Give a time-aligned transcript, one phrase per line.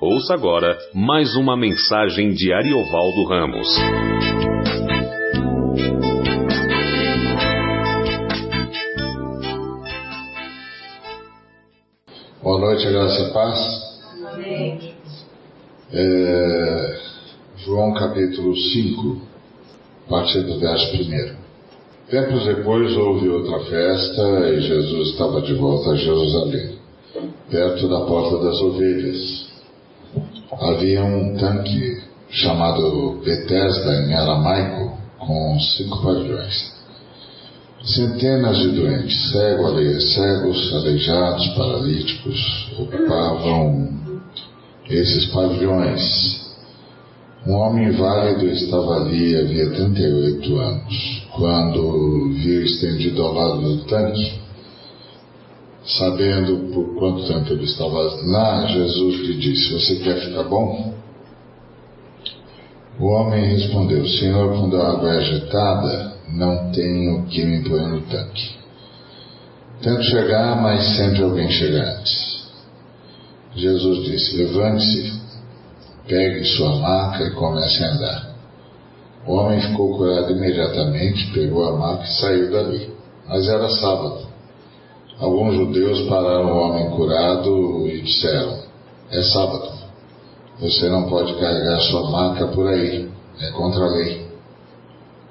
[0.00, 3.68] Ouça agora mais uma mensagem de Ariovaldo Ramos.
[12.42, 14.00] Boa noite, graça e paz.
[14.32, 14.94] Amém.
[15.92, 17.00] É,
[17.58, 19.22] João capítulo 5,
[20.06, 21.36] a partir do verso 1.
[22.10, 26.78] Tempos depois houve outra festa e Jesus estava de volta a Jerusalém,
[27.48, 29.43] perto da porta das ovelhas.
[30.60, 36.72] Havia um tanque chamado Betesda em aramaico, com cinco pavilhões.
[37.84, 43.88] Centenas de doentes, cegos, cegos, aleijados, paralíticos, ocupavam
[44.88, 46.44] esses pavilhões.
[47.46, 54.43] Um homem válido estava ali havia 38 anos, quando viu estendido ao lado do tanque.
[55.86, 60.94] Sabendo por quanto tempo ele estava lá, Jesus lhe disse: Você quer ficar bom?
[62.98, 68.00] O homem respondeu: Senhor, quando a água é agitada, não tenho que me pôr no
[68.02, 68.54] tanque.
[69.82, 72.48] Tento chegar, mas sempre alguém chega antes.
[73.54, 75.20] Jesus disse: Levante-se,
[76.08, 78.34] pegue sua maca e comece a andar.
[79.26, 82.90] O homem ficou curado imediatamente, pegou a maca e saiu dali.
[83.28, 84.33] Mas era sábado.
[85.18, 88.58] Alguns judeus pararam o homem curado e disseram:
[89.10, 89.72] É sábado.
[90.60, 93.08] Você não pode carregar sua maca por aí.
[93.40, 94.26] É contra a lei.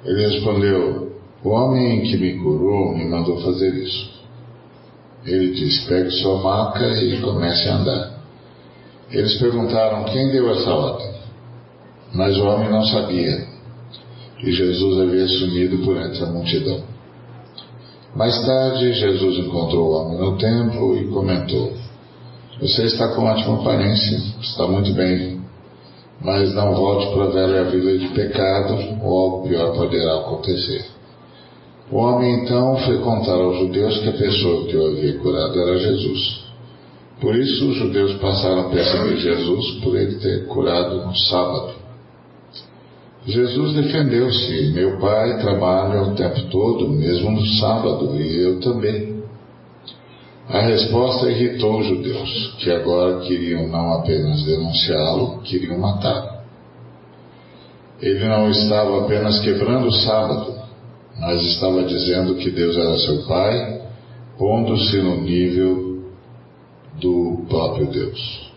[0.06, 4.12] Ele respondeu: O homem que me curou me mandou fazer isso.
[5.26, 8.14] Ele disse: Pegue sua maca e comece a andar.
[9.12, 11.14] Eles perguntaram: Quem deu essa ordem?
[12.14, 13.48] Mas o homem não sabia.
[14.44, 16.93] E Jesus havia sumido por entre a multidão.
[18.16, 21.74] Mais tarde, Jesus encontrou o homem no templo e comentou:
[22.62, 25.42] Você está com ótima aparência, está muito bem,
[26.22, 30.86] mas não volte para a velha vida de pecado, ou algo pior poderá acontecer.
[31.92, 35.78] O homem então foi contar aos judeus que a pessoa que o havia curado era
[35.80, 36.44] Jesus.
[37.20, 41.83] Por isso os judeus passaram a perseguir Jesus por ele ter curado no sábado.
[43.26, 49.14] Jesus defendeu-se: Meu pai trabalha o tempo todo, mesmo no sábado, e eu também.
[50.50, 56.34] A resposta irritou os judeus, que agora queriam não apenas denunciá-lo, queriam matá-lo.
[58.02, 60.54] Ele não estava apenas quebrando o sábado,
[61.18, 63.84] mas estava dizendo que Deus era seu pai,
[64.38, 66.04] pondo-se no nível
[67.00, 68.52] do próprio Deus.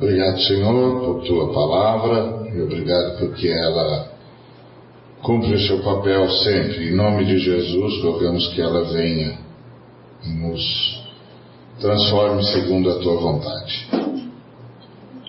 [0.00, 4.10] Obrigado, Senhor, por tua palavra e obrigado porque ela
[5.22, 6.88] cumpre o seu papel sempre.
[6.88, 9.38] Em nome de Jesus, rogamos que ela venha
[10.24, 10.98] e nos
[11.80, 13.88] transforme segundo a tua vontade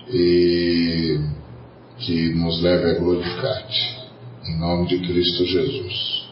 [0.08, 1.20] e
[1.98, 4.00] que nos leve a glorificar-te.
[4.46, 6.24] Em nome de Cristo Jesus.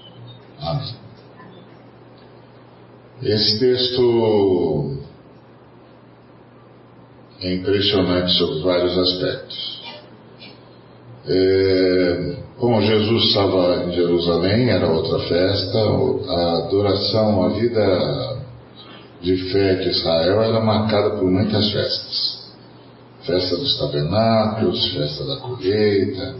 [0.60, 0.94] Amém.
[3.22, 4.98] Esse texto
[7.40, 9.77] é impressionante sobre vários aspectos.
[11.30, 18.38] É, bom, Jesus estava em Jerusalém, era outra festa, a adoração, a vida
[19.20, 22.38] de fé de Israel era marcada por muitas festas.
[23.26, 26.34] Festa dos tabernáculos, festa da colheita,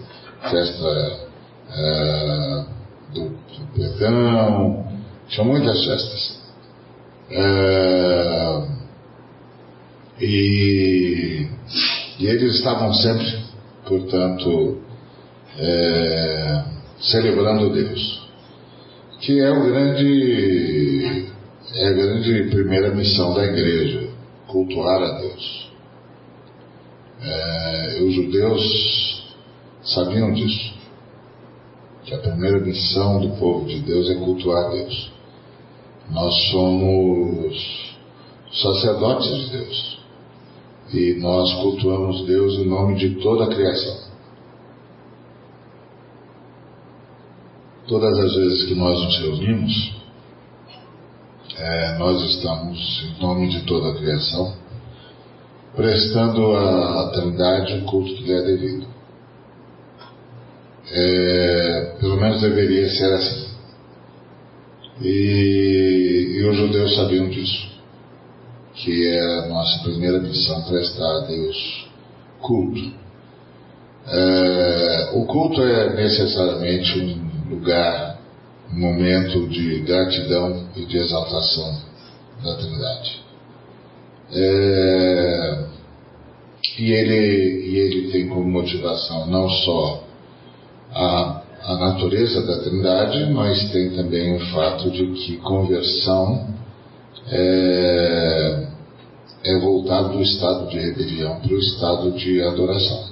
[0.50, 1.28] festa
[1.70, 2.64] é,
[3.12, 4.86] do, do perdão,
[5.28, 6.38] tinha muitas festas.
[7.30, 8.62] É,
[10.20, 11.46] e,
[12.18, 13.37] e, eles estavam sempre,
[13.88, 14.78] portanto,
[15.58, 16.64] é,
[17.00, 18.28] celebrando Deus,
[19.20, 21.26] que é o grande,
[21.74, 24.10] é a grande primeira missão da igreja,
[24.46, 25.68] cultuar a Deus.
[27.20, 29.24] É, os judeus
[29.82, 30.74] sabiam disso,
[32.04, 35.10] que a primeira missão do povo de Deus é cultuar Deus.
[36.10, 37.96] Nós somos
[38.52, 39.97] sacerdotes de Deus
[40.92, 44.08] e nós cultuamos Deus em nome de toda a criação.
[47.86, 49.96] Todas as vezes que nós nos reunimos,
[51.56, 54.54] é, nós estamos em nome de toda a criação,
[55.74, 58.86] prestando à Trindade o culto que lhe é devido.
[60.90, 63.48] É, pelo menos deveria ser assim.
[65.02, 67.77] E, e os judeus sabiam disso
[68.78, 71.86] que é a nossa primeira missão prestar a Deus
[72.40, 72.92] culto.
[74.06, 78.18] É, o culto é necessariamente um lugar,
[78.72, 81.76] um momento de gratidão e de exaltação
[82.42, 83.22] da Trindade.
[84.32, 85.64] É,
[86.78, 90.04] E ele, e ele tem como motivação não só
[90.94, 96.46] a, a natureza da Trindade, mas tem também o fato de que conversão
[97.30, 98.67] é,
[99.48, 103.08] é voltado do estado de rebelião para o estado de adoração.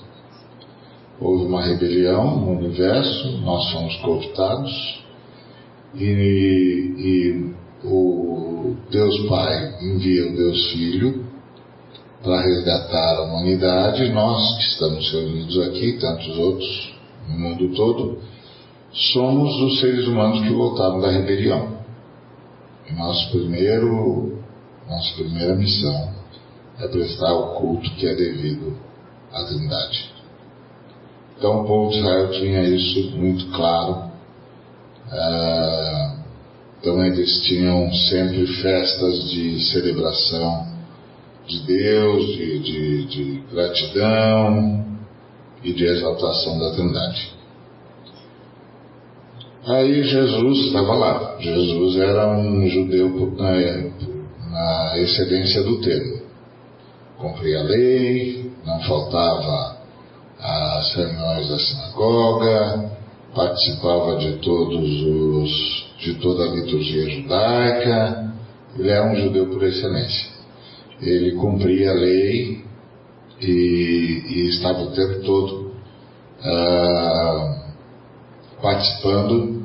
[1.18, 5.02] Houve uma rebelião no universo, nós fomos cooptados
[5.94, 7.54] e, e
[7.86, 11.24] o Deus Pai envia o Deus Filho
[12.22, 14.12] para resgatar a humanidade.
[14.12, 16.94] Nós que estamos reunidos aqui, tantos outros
[17.30, 18.18] no mundo todo,
[18.92, 21.76] somos os seres humanos que voltaram da rebelião.
[22.94, 24.38] Nosso primeiro,
[24.86, 26.15] nossa primeira missão
[26.78, 28.76] é prestar o culto que é devido
[29.32, 30.10] à Trindade.
[31.38, 34.10] Então o povo de Israel tinha isso muito claro.
[35.10, 36.16] Ah,
[36.80, 40.66] então eles tinham sempre festas de celebração
[41.46, 44.84] de Deus, de, de, de gratidão
[45.62, 47.36] e de exaltação da Trindade.
[49.66, 51.36] Aí Jesus estava lá.
[51.40, 53.52] Jesus era um judeu na,
[54.50, 56.15] na excelência do termo.
[57.18, 59.78] Cumpria a lei, não faltava
[60.38, 62.90] as reuniões da sinagoga,
[63.34, 68.34] participava de todos os de toda a liturgia judaica.
[68.78, 70.30] Ele era um judeu por excelência.
[71.00, 72.64] Ele cumpria a lei
[73.40, 75.72] e, e estava o tempo todo
[76.42, 77.72] ah,
[78.60, 79.64] participando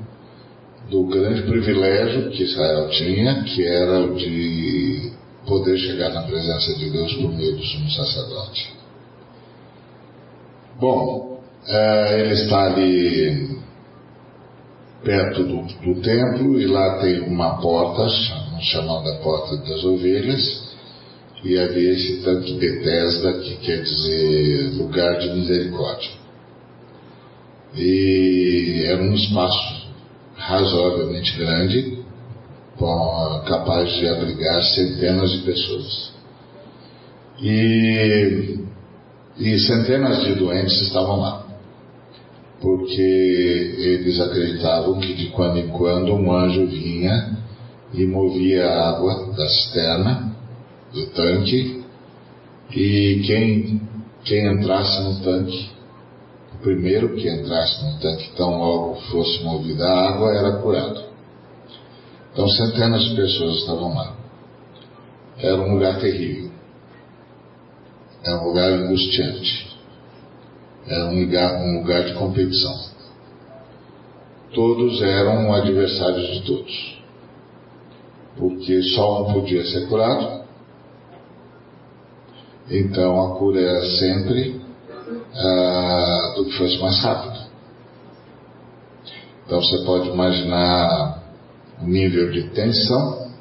[0.89, 5.10] do grande privilégio que Israel tinha, que era o de
[5.51, 8.73] poder chegar na presença de Deus por meio do sumo sacerdote.
[10.79, 13.59] Bom, uh, ele está ali
[15.03, 18.07] perto do, do, templo e lá tem uma porta,
[18.61, 20.71] chamada Porta das Ovelhas,
[21.43, 26.11] e havia esse tanto Bethesda, que quer dizer lugar de misericórdia.
[27.75, 29.87] E era um espaço
[30.37, 32.00] razoavelmente grande,
[33.45, 36.11] capaz de abrigar centenas de pessoas.
[37.39, 38.59] E,
[39.37, 41.45] e centenas de doentes estavam lá,
[42.59, 47.37] porque eles acreditavam que de quando em quando um anjo vinha
[47.93, 50.35] e movia a água da cisterna,
[50.93, 51.83] do tanque,
[52.71, 53.81] e quem,
[54.23, 55.69] quem entrasse no tanque,
[56.53, 61.10] o primeiro que entrasse no tanque, tão logo fosse movida a água, era curado.
[62.31, 64.15] Então centenas de pessoas estavam lá.
[65.37, 66.51] Era um lugar terrível.
[68.23, 69.75] Era um lugar angustiante.
[70.87, 72.91] Era um lugar, um lugar de competição.
[74.53, 77.01] Todos eram adversários de todos.
[78.37, 80.41] Porque só um podia ser curado.
[82.69, 84.61] Então a cura era sempre
[85.35, 87.41] ah, do que fosse mais rápido.
[89.45, 91.20] Então você pode imaginar
[91.81, 93.31] o nível de tensão,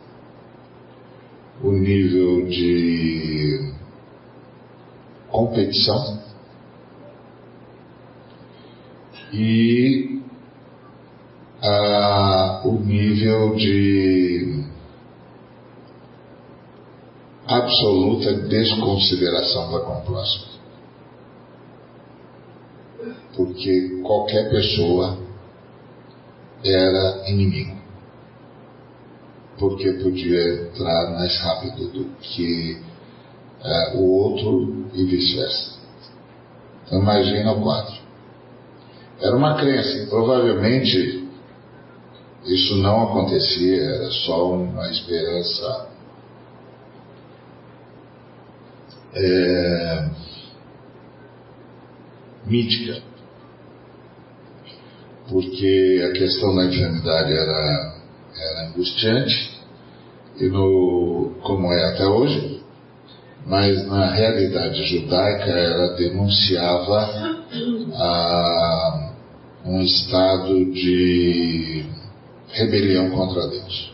[1.63, 3.75] o nível de
[5.29, 6.23] competição
[9.33, 10.23] e
[11.63, 14.65] ah, o nível de
[17.47, 20.51] absoluta desconsideração para com o próximo.
[23.37, 25.19] Porque qualquer pessoa
[26.65, 27.80] era inimigo
[29.61, 32.81] porque podia entrar mais rápido do que
[33.63, 35.79] é, o outro e vice-versa.
[36.87, 37.95] Então imagina o quadro.
[39.21, 41.29] Era uma crença, provavelmente
[42.47, 45.89] isso não acontecia, era só uma esperança
[49.13, 50.11] é,
[52.47, 53.03] mítica,
[55.29, 58.00] porque a questão da enfermidade era
[58.41, 59.61] era angustiante,
[60.39, 62.63] e no, como é até hoje,
[63.47, 67.45] mas na realidade judaica ela denunciava
[67.95, 69.13] a,
[69.65, 71.85] um estado de
[72.49, 73.93] rebelião contra Deus.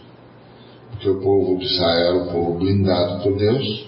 [0.90, 3.86] Porque o povo de Israel era um povo blindado por Deus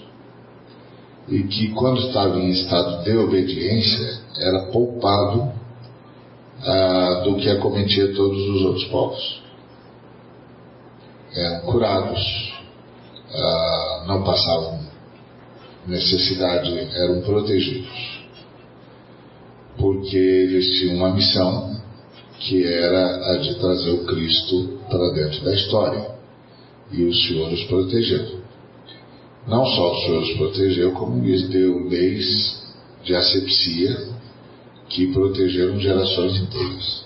[1.27, 5.51] e que quando estava em estado de obediência era poupado
[6.61, 9.48] ah, do que acometia todos os outros povos
[11.33, 12.53] eram curados,
[13.33, 14.79] ah, não passavam
[15.87, 18.19] necessidade, eram protegidos.
[19.77, 21.79] Porque eles tinham uma missão
[22.39, 26.09] que era a de trazer o Cristo para dentro da história.
[26.91, 28.39] E o Senhor os protegeu.
[29.47, 32.59] Não só o Senhor os protegeu, como lhes deu leis
[33.03, 34.09] de asepsia
[34.89, 37.05] que protegeram gerações inteiras.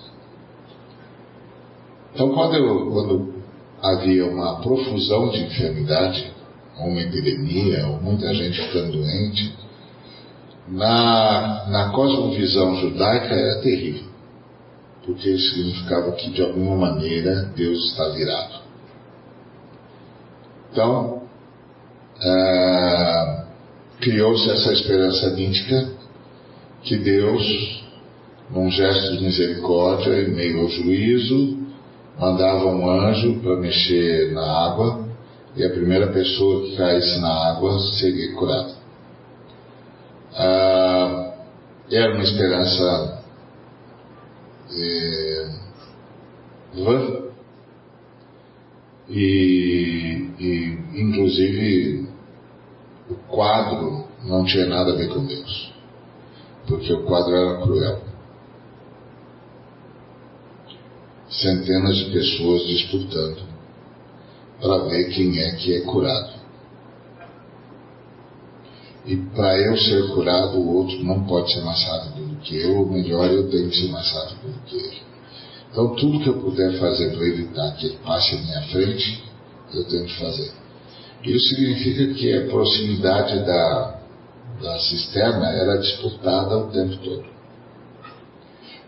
[2.13, 3.32] Então, quando, eu, quando
[3.83, 6.31] havia uma profusão de enfermidade,
[6.79, 9.53] uma epidemia, ou muita gente ficando doente,
[10.69, 14.07] na, na cosmovisão judaica era terrível,
[15.05, 18.63] porque significava que de alguma maneira Deus está virado.
[20.71, 21.23] Então,
[22.21, 23.45] ah,
[23.99, 25.91] criou-se essa esperança mítica
[26.83, 27.83] que Deus,
[28.49, 31.62] num gesto de misericórdia, em meio ao juízo,
[32.19, 35.07] mandava um anjo para mexer na água
[35.55, 38.73] e a primeira pessoa que caísse na água seria curada.
[40.35, 41.33] Ah,
[41.91, 43.23] era uma esperança
[44.71, 45.49] é,
[46.73, 47.23] vã
[49.09, 52.07] e, e, inclusive,
[53.09, 55.73] o quadro não tinha nada a ver com Deus,
[56.67, 58.12] porque o quadro era cruel.
[61.33, 63.41] Centenas de pessoas disputando
[64.61, 66.33] para ver quem é que é curado.
[69.05, 72.77] E para eu ser curado, o outro não pode ser mais rápido do que eu,
[72.77, 75.01] ou melhor, eu tenho que ser mais rápido do que ele.
[75.71, 79.23] Então, tudo que eu puder fazer para evitar que ele passe à minha frente,
[79.73, 80.53] eu tenho que fazer.
[81.23, 83.99] Isso significa que a proximidade da,
[84.61, 87.32] da cisterna era disputada o tempo todo.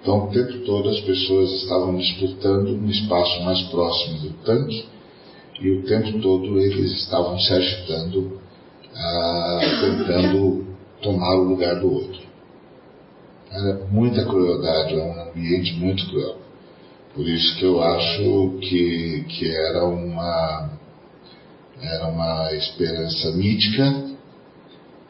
[0.06, 4.86] Então, o tempo todo as pessoas estavam disputando um espaço mais próximo do tanque
[5.60, 8.40] e o tempo todo eles estavam se agitando,
[8.94, 10.68] ah, tentando
[11.02, 12.22] tomar o lugar do outro.
[13.50, 16.38] Era muita crueldade, é um ambiente muito cruel.
[17.16, 20.70] Por isso que eu acho que, que era uma
[21.82, 24.06] era uma esperança mítica,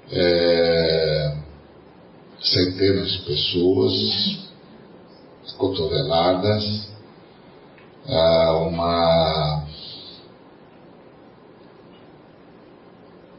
[0.10, 1.36] é,
[2.40, 4.45] centenas de pessoas
[5.54, 6.90] cotoveladas,
[8.68, 9.66] uma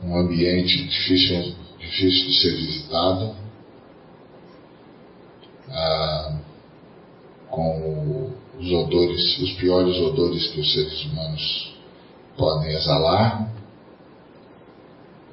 [0.03, 3.37] um ambiente difícil, difícil de ser visitado,
[7.51, 11.75] com os odores, os piores odores que os seres humanos
[12.37, 13.53] podem exalar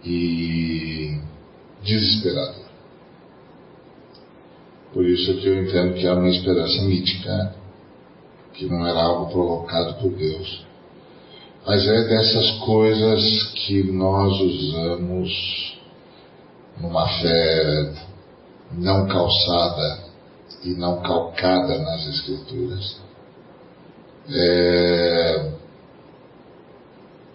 [0.03, 1.19] e
[1.83, 2.62] desesperador.
[5.13, 7.53] Isso que eu entendo que há uma esperança mítica,
[8.53, 10.65] que não era algo provocado por Deus,
[11.63, 15.77] mas é dessas coisas que nós usamos
[16.81, 17.93] numa fé
[18.71, 20.03] não calçada
[20.63, 22.99] e não calcada nas Escrituras,
[24.31, 25.51] é,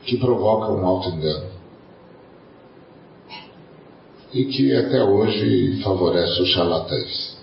[0.05, 1.51] que provoca um auto-engano
[4.33, 7.38] e que até hoje favorece os charlatães.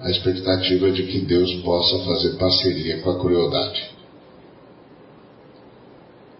[0.00, 3.90] A expectativa de que Deus possa fazer parceria com a crueldade,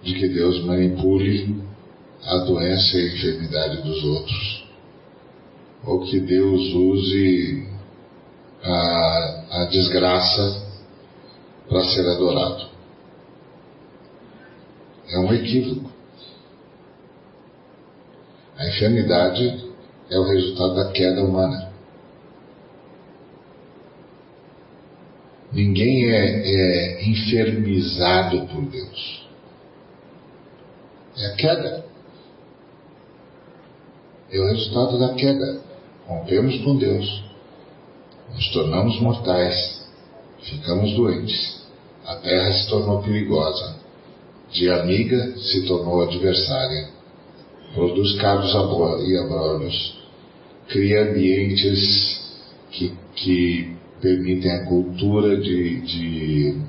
[0.02, 1.62] de que Deus manipule
[2.24, 4.64] a doença e a enfermidade dos outros,
[5.84, 7.68] ou que Deus use
[8.62, 10.66] a, a desgraça
[11.68, 12.70] para ser adorado.
[15.10, 15.90] É um equívoco.
[18.56, 19.70] A enfermidade
[20.10, 21.59] é o resultado da queda humana.
[25.52, 29.28] Ninguém é, é enfermizado por Deus.
[31.18, 31.84] É a queda.
[34.30, 35.60] É o resultado da queda.
[36.06, 37.30] Rompemos com Deus
[38.34, 39.86] nos tornamos mortais,
[40.42, 41.62] ficamos doentes,
[42.06, 43.76] a terra se tornou perigosa,
[44.50, 46.88] de amiga se tornou adversária,
[47.74, 48.52] produz cabos
[49.06, 49.98] e abrolhos,
[50.68, 52.20] cria ambientes
[52.70, 56.60] que, que permitem a cultura de, de,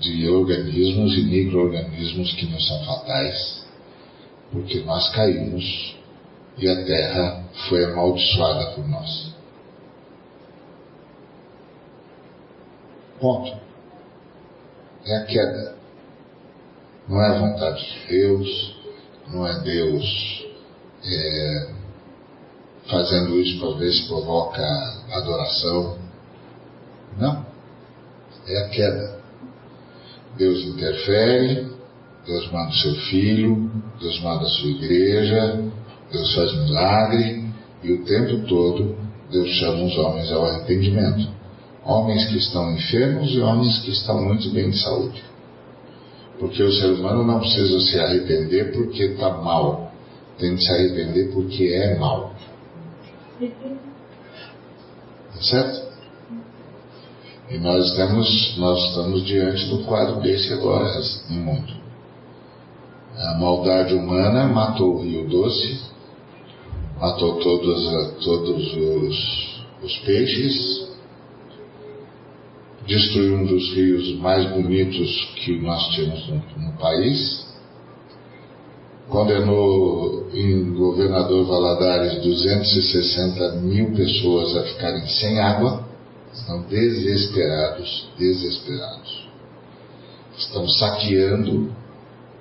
[0.00, 3.66] de organismos e micro-organismos que não são fatais,
[4.50, 5.96] porque nós caímos
[6.58, 9.34] e a terra foi amaldiçoada por nós.
[13.20, 13.56] Ponto.
[15.06, 15.76] É a queda.
[17.08, 18.76] Não é a vontade de Deus,
[19.28, 20.46] não é Deus
[21.04, 21.68] é,
[22.88, 24.62] fazendo isso para ver se provoca
[25.12, 26.03] adoração.
[27.18, 27.44] Não.
[28.46, 29.18] É a queda.
[30.36, 31.68] Deus interfere,
[32.26, 35.62] Deus manda o seu filho, Deus manda a sua igreja,
[36.10, 37.44] Deus faz milagre,
[37.82, 38.96] e o tempo todo
[39.30, 41.34] Deus chama os homens ao arrependimento
[41.84, 45.22] homens que estão enfermos e homens que estão muito bem de saúde.
[46.38, 49.92] Porque o ser humano não precisa se arrepender porque está mal.
[50.38, 52.34] tem de se arrepender porque é mal.
[55.34, 55.93] Tá certo?
[57.50, 60.98] E nós estamos, nós estamos diante do quadro desse agora
[61.28, 61.72] no mundo.
[63.16, 65.80] A maldade humana matou o Rio Doce,
[66.98, 70.88] matou todos, todos os, os peixes,
[72.86, 77.46] destruiu um dos rios mais bonitos que nós temos no, no país,
[79.08, 85.84] condenou em governador Valadares 260 mil pessoas a ficarem sem água,
[86.34, 89.28] estão desesperados, desesperados.
[90.36, 91.72] Estão saqueando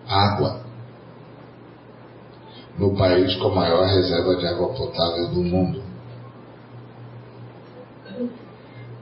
[0.08, 0.62] água
[2.78, 5.84] no país com a maior reserva de água potável do mundo.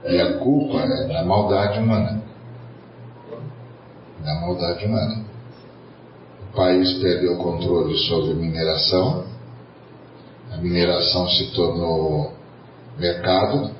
[0.04, 2.22] E a culpa é da maldade humana.
[4.22, 5.24] Da maldade humana.
[6.50, 9.24] O país perdeu o controle sobre mineração.
[10.52, 12.34] A mineração se tornou
[12.98, 13.70] mercado,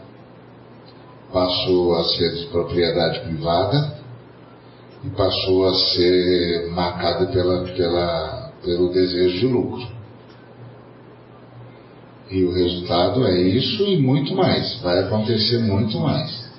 [1.33, 3.97] passou a ser de propriedade privada
[5.05, 9.87] e passou a ser marcada pela, pela, pelo desejo de lucro.
[12.31, 14.81] E o resultado é isso e muito mais.
[14.81, 16.51] Vai acontecer muito mais.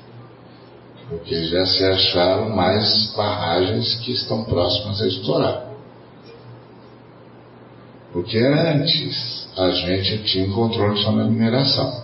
[1.09, 5.73] Porque já se acharam mais barragens que estão próximas a estourar.
[8.11, 12.02] Porque antes a gente tinha controle sobre a mineração.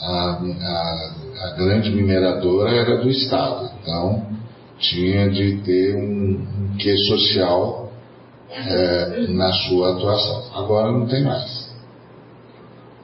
[0.00, 1.12] A, a,
[1.46, 4.26] a grande mineradora era do Estado, então
[4.78, 7.92] tinha de ter um, quê social
[8.50, 10.50] é, na sua atuação.
[10.54, 11.68] Agora não tem mais.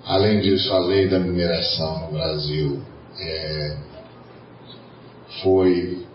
[0.07, 2.83] Além disso, a lei da mineração no Brasil
[3.19, 3.77] é,
[5.43, 6.07] foi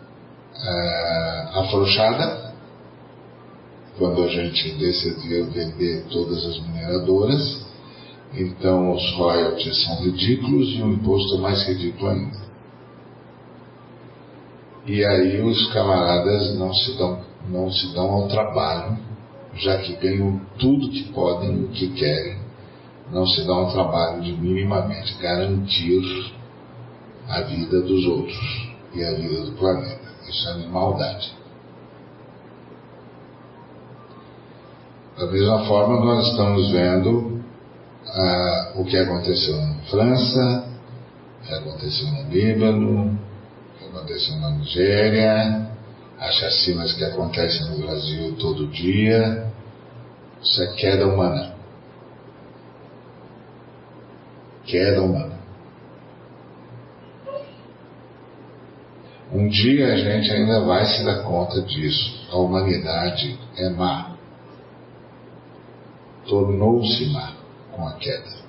[0.56, 2.54] é, afrouxada
[3.98, 7.69] quando a gente decidiu vender todas as mineradoras.
[8.34, 12.50] Então, os royalties são ridículos e o imposto é mais ridículo ainda.
[14.86, 18.98] E aí os camaradas não se dão, não se dão ao trabalho,
[19.56, 22.40] já que ganham tudo que podem, o que querem,
[23.12, 26.34] não se dá um trabalho de minimamente garantir
[27.28, 30.10] a vida dos outros e a vida do planeta.
[30.28, 31.34] Isso é maldade.
[35.18, 37.29] Da mesma forma, nós estamos vendo
[38.14, 40.66] ah, o que aconteceu na França,
[41.42, 43.20] o que aconteceu no Líbano,
[43.76, 45.70] o que aconteceu na Nigéria,
[46.20, 49.48] as chacinas que acontecem no Brasil todo dia.
[50.42, 51.60] Isso é queda humana.
[54.66, 55.40] queda humana.
[59.34, 62.28] Um dia a gente ainda vai se dar conta disso.
[62.32, 64.16] A humanidade é má.
[66.28, 67.39] Tornou-se má
[67.80, 68.40] com a queda.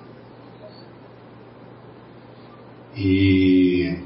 [2.97, 3.99] E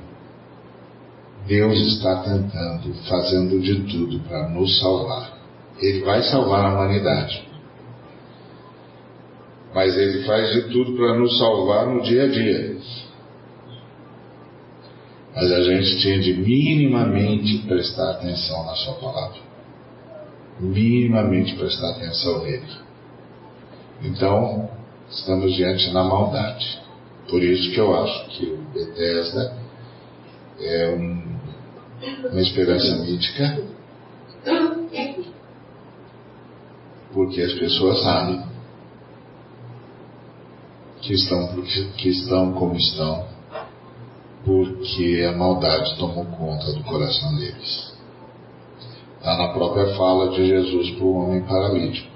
[1.46, 5.38] Deus está tentando, fazendo de tudo para nos salvar.
[5.80, 7.54] Ele vai salvar a humanidade
[9.74, 12.76] mas ele faz de tudo para nos salvar no dia a dia.
[15.34, 19.38] Mas a gente tinha de minimamente prestar atenção na sua palavra.
[20.60, 22.68] Minimamente prestar atenção nele.
[24.04, 24.70] Então,
[25.10, 26.82] estamos diante da maldade.
[27.28, 29.56] Por isso que eu acho que o Bethesda
[30.60, 31.38] é um,
[32.30, 33.62] uma esperança mítica,
[37.12, 38.42] porque as pessoas sabem
[41.00, 41.62] que estão,
[41.96, 43.26] que estão como estão,
[44.44, 47.94] porque a maldade tomou conta do coração deles.
[49.18, 52.10] Está na própria fala de Jesus para o homem paralítico.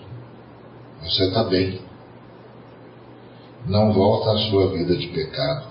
[1.02, 1.87] Você está bem.
[3.68, 5.68] Não volta à sua vida de pecado.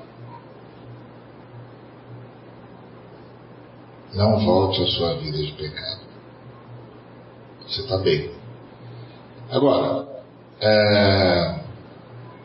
[4.14, 6.02] Não volte à sua vida de pecado.
[7.68, 8.32] Você está bem.
[9.50, 10.08] Agora,
[10.62, 11.58] é,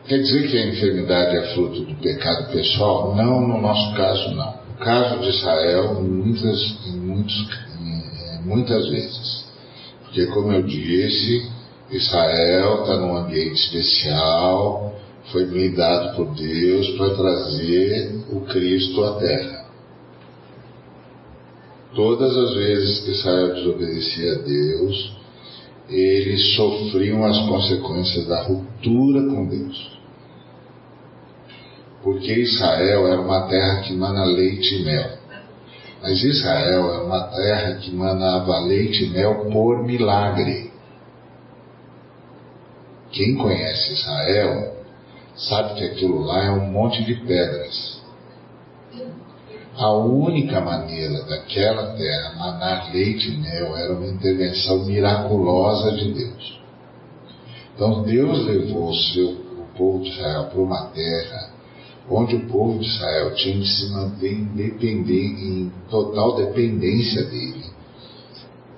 [0.05, 3.15] Quer dizer que a enfermidade é fruto do pecado pessoal?
[3.15, 4.53] Não, no nosso caso não.
[4.67, 9.45] No caso de Israel, muitas, em muitos, em, muitas vezes.
[10.03, 11.49] Porque, como eu disse,
[11.89, 14.93] Israel está num ambiente especial,
[15.31, 19.65] foi blindado por Deus para trazer o Cristo à terra.
[21.95, 25.13] Todas as vezes que Israel desobedecia a Deus,
[25.89, 29.93] eles sofriam as consequências da ruptura com Deus
[32.03, 35.09] porque Israel era uma terra que mana leite e mel.
[36.01, 40.71] Mas Israel era uma terra que manava leite e mel por milagre.
[43.11, 44.72] quem conhece Israel
[45.35, 48.01] sabe que aquilo lá é um monte de pedras.
[49.75, 56.59] A única maneira daquela terra manar leite e mel era uma intervenção miraculosa de Deus.
[57.75, 61.53] Então Deus levou o, seu, o povo de Israel para uma terra
[62.09, 67.63] onde o povo de Israel tinha de se manter independente, em total dependência dele,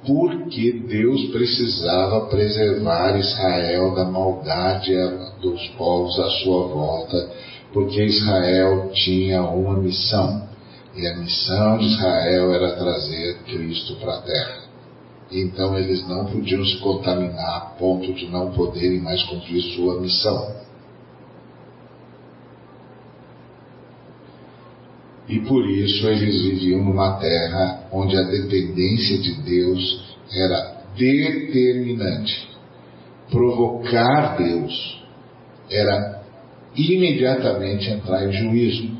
[0.06, 4.94] porque Deus precisava preservar Israel da maldade
[5.42, 7.30] dos povos à sua volta,
[7.74, 10.48] porque Israel tinha uma missão,
[10.96, 14.66] e a missão de Israel era trazer Cristo para a terra.
[15.32, 20.65] Então eles não podiam se contaminar a ponto de não poderem mais cumprir sua missão.
[25.28, 32.48] E por isso eles viviam numa terra onde a dependência de Deus era determinante.
[33.30, 35.04] Provocar Deus
[35.70, 36.24] era
[36.76, 38.92] imediatamente entrar em juízo,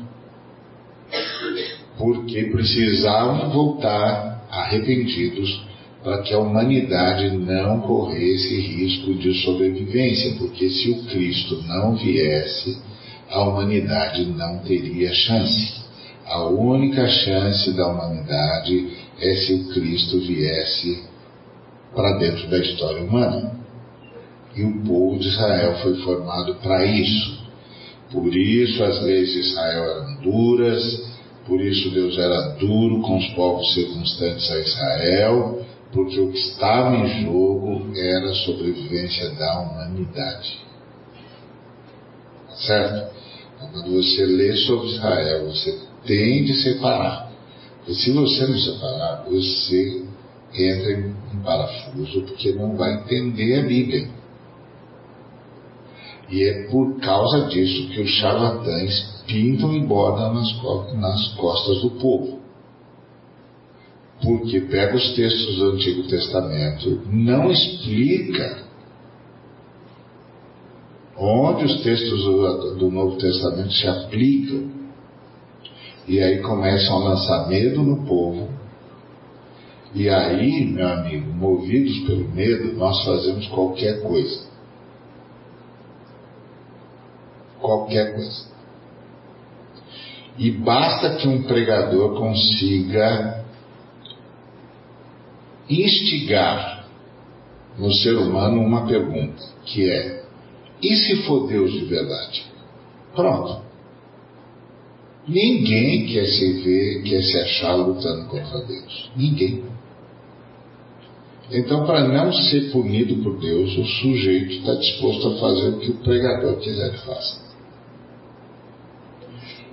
[1.96, 5.64] porque precisavam voltar arrependidos
[6.02, 12.78] para que a humanidade não corresse risco de sobrevivência, porque se o Cristo não viesse,
[13.28, 15.85] a humanidade não teria chance.
[16.28, 18.88] A única chance da humanidade
[19.20, 21.04] é se o Cristo viesse
[21.94, 23.54] para dentro da história humana.
[24.54, 27.46] E o povo de Israel foi formado para isso.
[28.10, 31.06] Por isso as leis de Israel eram duras,
[31.46, 36.96] por isso Deus era duro com os povos circunstantes a Israel, porque o que estava
[36.96, 40.58] em jogo era a sobrevivência da humanidade.
[42.66, 43.14] Certo?
[43.56, 47.32] Então, quando você lê sobre Israel, você tem de separar.
[47.86, 50.04] E se você não separar, você
[50.52, 54.08] entra em parafuso porque não vai entender a Bíblia.
[56.28, 62.40] E é por causa disso que os charlatães pintam e bordam nas, costas do povo.
[64.22, 68.64] Porque pega os textos do Antigo Testamento, não explica
[71.16, 72.24] onde os textos
[72.78, 74.75] do Novo Testamento se aplicam
[76.06, 78.48] e aí começam a lançar medo no povo.
[79.94, 84.46] E aí, meu amigo, movidos pelo medo, nós fazemos qualquer coisa.
[87.60, 88.46] Qualquer coisa.
[90.38, 93.44] E basta que um pregador consiga
[95.68, 96.86] instigar
[97.78, 100.24] no ser humano uma pergunta, que é:
[100.82, 102.44] e se for Deus de verdade?
[103.14, 103.65] Pronto.
[105.28, 109.10] Ninguém quer se ver, quer se achar lutando contra Deus.
[109.16, 109.64] Ninguém.
[111.50, 115.90] Então, para não ser punido por Deus, o sujeito está disposto a fazer o que
[115.90, 117.46] o pregador quiser que faça.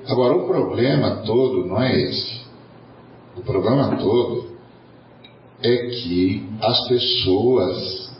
[0.08, 2.42] Agora, o problema todo não é esse.
[3.38, 4.54] O problema todo
[5.62, 8.12] é que as pessoas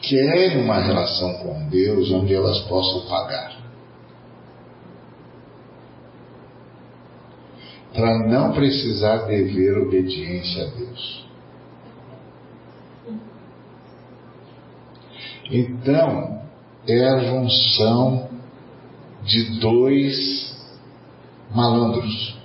[0.00, 3.51] querem uma relação com Deus onde elas possam pagar.
[7.92, 11.26] Para não precisar dever obediência a Deus.
[15.50, 16.42] Então,
[16.86, 18.30] é a junção
[19.24, 20.56] de dois
[21.54, 22.36] malandros.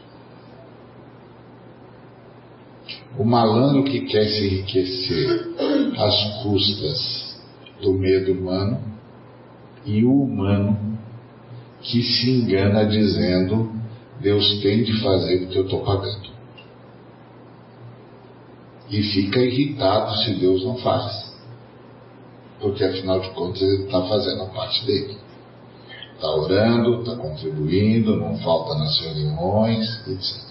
[3.17, 5.55] O malandro que quer se enriquecer
[5.97, 7.39] às custas
[7.81, 8.79] do medo humano
[9.85, 10.97] e o humano
[11.81, 13.76] que se engana dizendo
[14.19, 16.29] Deus tem de fazer o que eu estou pagando.
[18.89, 21.35] E fica irritado se Deus não faz.
[22.59, 25.17] Porque afinal de contas ele está fazendo a parte dele.
[26.15, 30.47] Está orando, está contribuindo, não falta nas reuniões, etc.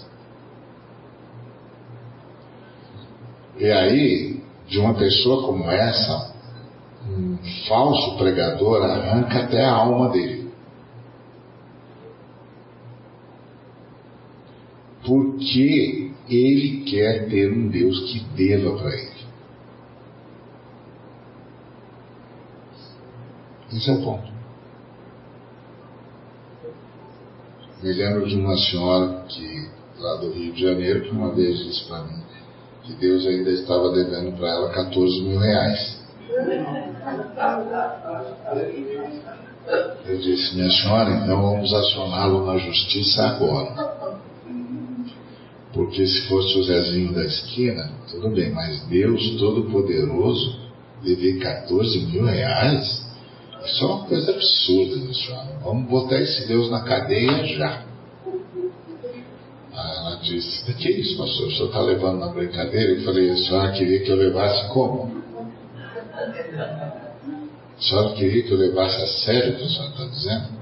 [3.59, 6.35] E aí, de uma pessoa como essa,
[7.09, 10.36] um falso pregador arranca até a alma dele.
[15.05, 19.17] Porque ele quer ter um Deus que deva para ele.
[23.73, 24.33] Esse é o ponto.
[27.83, 31.87] Me lembro de uma senhora que, lá do Rio de Janeiro, que uma vez disse
[31.87, 32.23] para mim
[32.85, 36.01] que Deus ainda estava devendo para ela 14 mil reais.
[40.07, 43.86] Eu disse, minha senhora, então vamos acioná-lo na justiça agora.
[45.77, 50.59] Porque se fosse o Zezinho da esquina, tudo bem, mas Deus Todo-Poderoso
[51.05, 53.05] dever 14 mil reais?
[53.63, 55.45] Isso é uma coisa absurda, senhor.
[55.63, 57.83] Vamos botar esse Deus na cadeia já.
[59.75, 61.49] Aí ela disse, que é isso, pastor?
[61.49, 62.93] O senhor está levando na brincadeira?
[62.93, 65.15] Eu falei, a senhora queria que eu levasse como?
[67.77, 70.56] A senhora queria que eu levasse a sério o que a senhora está dizendo?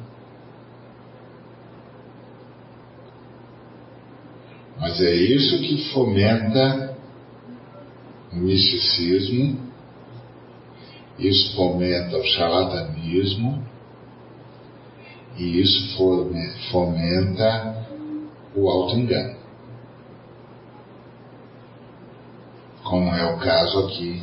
[4.95, 6.97] Mas é isso que fomenta
[8.33, 9.59] o misticismo,
[11.19, 13.67] isso fomenta o charlatanismo,
[15.37, 15.97] e isso
[16.71, 17.89] fomenta
[18.55, 19.37] o auto-engano.
[22.85, 24.23] Como é o caso aqui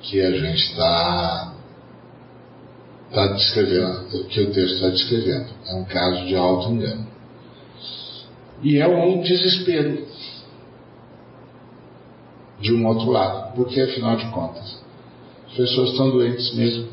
[0.00, 1.54] que a gente está
[3.14, 5.50] tá descrevendo, que o texto está descrevendo.
[5.68, 7.07] É um caso de auto-engano.
[8.62, 10.06] E é um desespero
[12.60, 14.82] de um outro lado, porque afinal de contas,
[15.46, 16.88] as pessoas estão doentes mesmo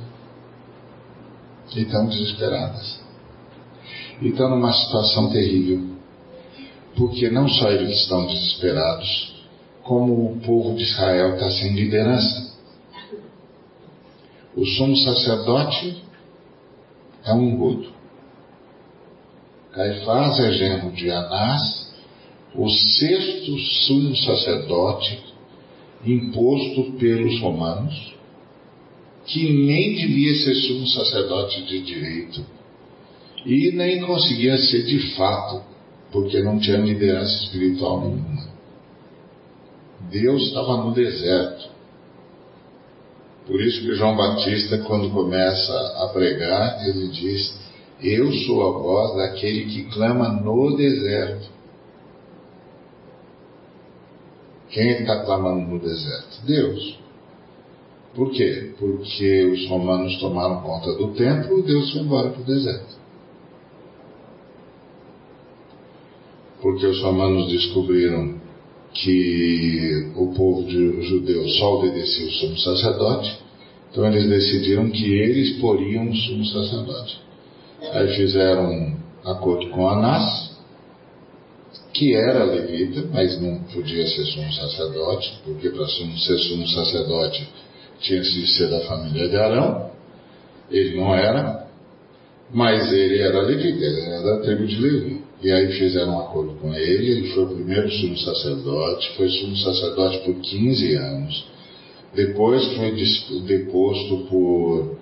[1.75, 3.03] e estão desesperadas.
[4.21, 5.95] E estão numa situação terrível,
[6.95, 9.35] porque não só eles estão desesperados,
[9.83, 12.55] como o povo de Israel está sem liderança.
[14.55, 16.03] O sumo sacerdote
[17.25, 17.94] é um engodo.
[19.75, 21.91] Caifás é genro de Anás,
[22.55, 25.21] o sexto sumo sacerdote
[26.05, 28.15] imposto pelos romanos,
[29.25, 32.45] que nem devia ser sumo sacerdote de direito
[33.45, 35.61] e nem conseguia ser de fato,
[36.09, 38.47] porque não tinha liderança espiritual nenhuma.
[40.09, 41.69] Deus estava no deserto.
[43.45, 47.64] Por isso que João Batista, quando começa a pregar, ele diz:
[48.01, 51.49] Eu sou a voz daquele que clama no deserto.
[54.69, 56.45] Quem está clamando no deserto?
[56.45, 56.99] Deus.
[58.13, 58.73] Por quê?
[58.77, 62.95] Porque os romanos tomaram conta do templo e Deus foi embora para o deserto.
[66.61, 68.35] Porque os romanos descobriram
[68.93, 73.37] que o povo judeu só obedecia o sumo sacerdote,
[73.91, 77.24] então eles decidiram que eles poriam o sumo sacerdote.
[77.93, 80.55] Aí fizeram um acordo com Anás,
[81.93, 87.47] que era levita, mas não podia ser sumo sacerdote, porque para ser sumo sacerdote
[88.01, 89.91] tinha de ser da família de Arão,
[90.69, 91.67] ele não era,
[92.51, 95.25] mas ele era levita, ele era da tribo de Levi.
[95.41, 99.55] E aí fizeram um acordo com ele, ele foi o primeiro sumo sacerdote, foi sumo
[99.57, 101.45] sacerdote por 15 anos.
[102.13, 102.95] Depois foi
[103.45, 104.97] deposto por,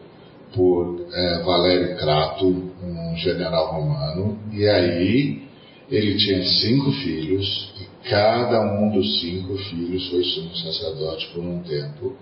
[0.53, 5.43] por é, Valério Crato, um general romano, e aí
[5.89, 11.61] ele tinha cinco filhos, e cada um dos cinco filhos foi sumo sacerdote por um
[11.63, 12.15] tempo.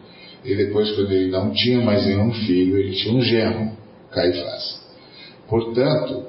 [0.44, 3.78] E depois, quando ele não tinha mais nenhum filho, ele tinha um genro,
[4.12, 4.82] Caifás.
[5.48, 6.26] Portanto,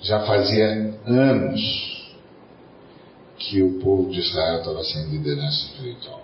[0.00, 2.12] já fazia anos
[3.38, 6.21] que o povo de Israel estava sem liderança espiritual.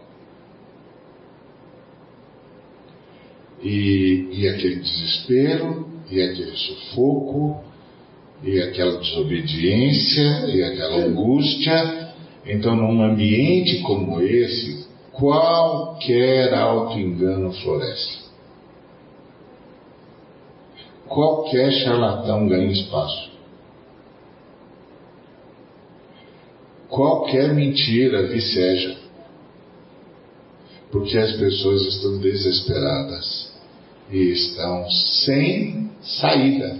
[3.63, 7.63] E, e aquele desespero, e aquele sufoco,
[8.43, 12.09] e aquela desobediência, e aquela angústia.
[12.47, 18.29] Então, num ambiente como esse, qualquer auto-engano floresce.
[21.09, 23.31] Qualquer charlatão ganha espaço.
[26.89, 28.97] Qualquer mentira viceja.
[30.91, 33.48] Porque as pessoas estão desesperadas
[34.11, 36.79] estão sem saída.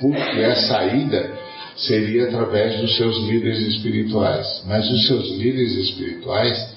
[0.00, 1.32] Porque a saída
[1.76, 4.64] seria através dos seus líderes espirituais.
[4.66, 6.76] Mas os seus líderes espirituais,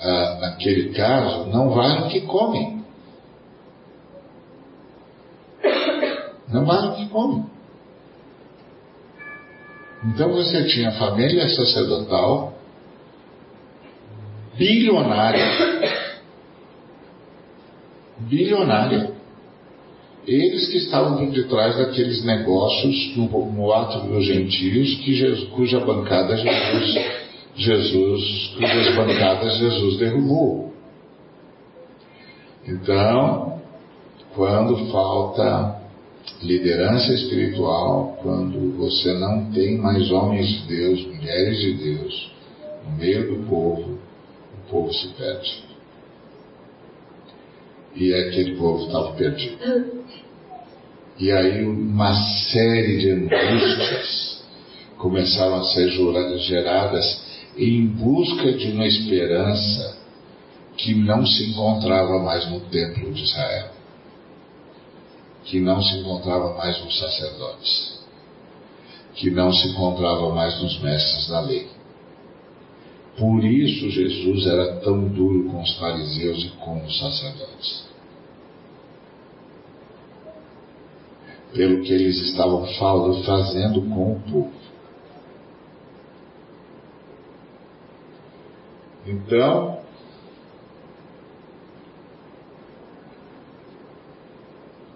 [0.00, 2.84] ah, naquele caso, não valem o que comem.
[6.48, 7.44] Não valem o que comem.
[10.04, 12.54] Então você tinha família sacerdotal
[14.56, 15.97] bilionária.
[18.28, 19.18] Bilionária
[20.28, 25.80] eles que estavam por detrás daqueles negócios no, no ato dos gentios que Jesus, cuja
[25.80, 27.06] bancada Jesus,
[27.56, 30.74] Jesus, cujas bancadas Jesus derrubou.
[32.66, 33.58] Então,
[34.34, 35.80] quando falta
[36.42, 42.30] liderança espiritual, quando você não tem mais homens de Deus, mulheres de Deus
[42.84, 43.98] no meio do povo,
[44.52, 45.67] o povo se perde.
[47.98, 49.58] E aquele povo estava perdido.
[51.18, 54.44] E aí uma série de angústias
[54.96, 55.90] começaram a ser
[56.38, 59.98] geradas em busca de uma esperança
[60.76, 63.70] que não se encontrava mais no templo de Israel.
[65.48, 67.98] que não se encontrava mais nos sacerdotes,
[69.14, 71.66] que não se encontrava mais nos mestres da lei.
[73.16, 77.87] Por isso Jesus era tão duro com os fariseus e com os sacerdotes.
[81.52, 84.52] Pelo que eles estavam falando, fazendo com o povo.
[89.06, 89.80] Então,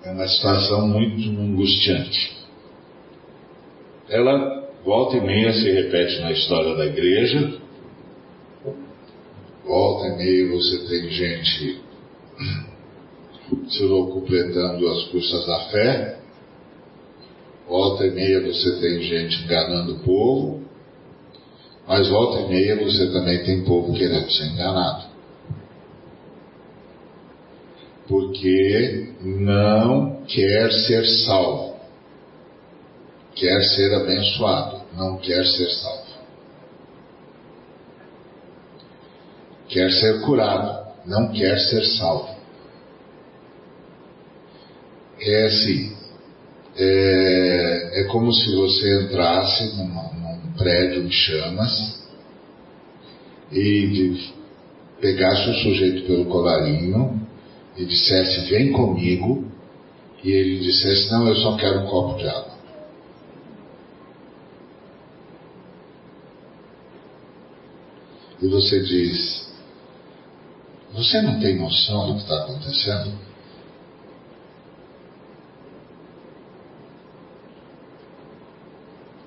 [0.04, 2.36] é uma situação muito angustiante.
[4.08, 7.58] Ela volta e meia se repete na história da igreja,
[9.64, 11.80] volta e meia você tem gente
[13.68, 16.21] se locupletando as custas da fé,
[17.68, 20.62] volta e meia você tem gente enganando o povo,
[21.86, 25.12] mas volta e meia você também tem povo querendo ser enganado.
[28.08, 31.76] Porque não quer ser salvo,
[33.34, 36.02] quer ser abençoado, não quer ser salvo.
[39.72, 42.36] quer ser curado, não quer ser salvo.
[45.18, 45.96] É assim,
[46.76, 52.02] é, é como se você entrasse num prédio em chamas
[53.50, 54.32] e
[55.00, 57.20] pegasse o sujeito pelo colarinho
[57.76, 59.44] e dissesse, vem comigo,
[60.22, 62.52] e ele dissesse, não, eu só quero um copo de água.
[68.40, 69.52] E você diz,
[70.92, 73.31] você não tem noção do que está acontecendo?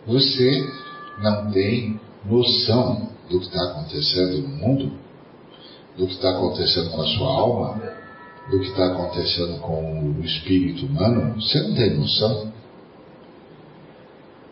[0.07, 0.69] Você
[1.19, 4.91] não tem noção do que está acontecendo no mundo?
[5.97, 7.93] Do que está acontecendo com a sua alma?
[8.51, 11.33] Do que está acontecendo com o espírito humano?
[11.41, 12.53] Você não tem noção?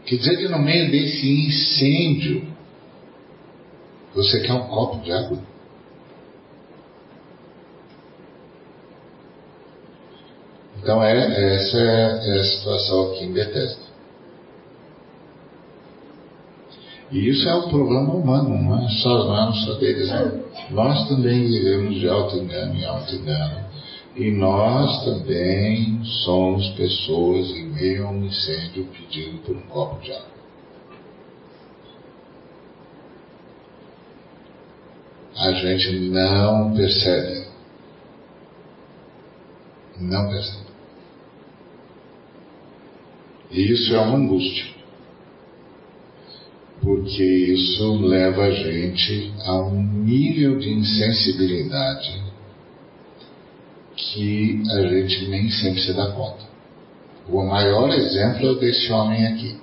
[0.06, 2.48] Quer dizer que no meio desse incêndio,
[4.16, 5.40] você quer um copo de água?
[10.82, 13.93] Então é, essa é, é a situação aqui em Bethesda.
[17.14, 20.10] E isso é um problema humano, não é só, não é só deles.
[20.10, 20.44] Não.
[20.72, 23.66] Nós também vivemos de auto-engano em auto-engano.
[24.16, 30.12] E nós também somos pessoas em meio a um incêndio pedindo por um copo de
[30.12, 30.34] água.
[35.38, 37.48] A gente não percebe.
[40.00, 40.68] Não percebe.
[43.52, 44.73] E isso é uma angústia.
[46.84, 52.22] Porque isso leva a gente a um nível de insensibilidade
[53.96, 56.44] que a gente nem sempre se dá conta.
[57.30, 59.56] O maior exemplo é desse homem aqui.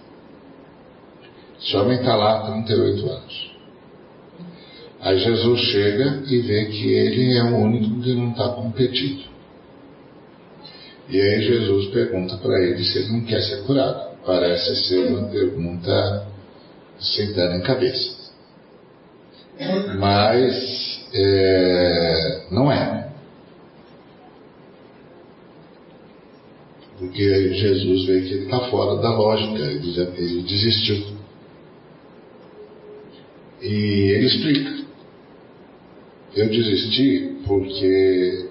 [1.60, 3.50] Esse homem está lá há 38 anos.
[5.02, 9.28] Aí Jesus chega e vê que ele é o único que não está competindo.
[11.06, 14.10] E aí Jesus pergunta para ele se ele não quer ser curado.
[14.24, 16.29] Parece ser uma pergunta
[17.34, 18.20] dar em cabeça.
[19.98, 23.10] Mas é, não é.
[26.98, 31.16] Porque Jesus vê que ele está fora da lógica, ele desistiu.
[33.62, 33.72] E
[34.12, 34.80] ele explica.
[36.36, 38.48] Eu desisti porque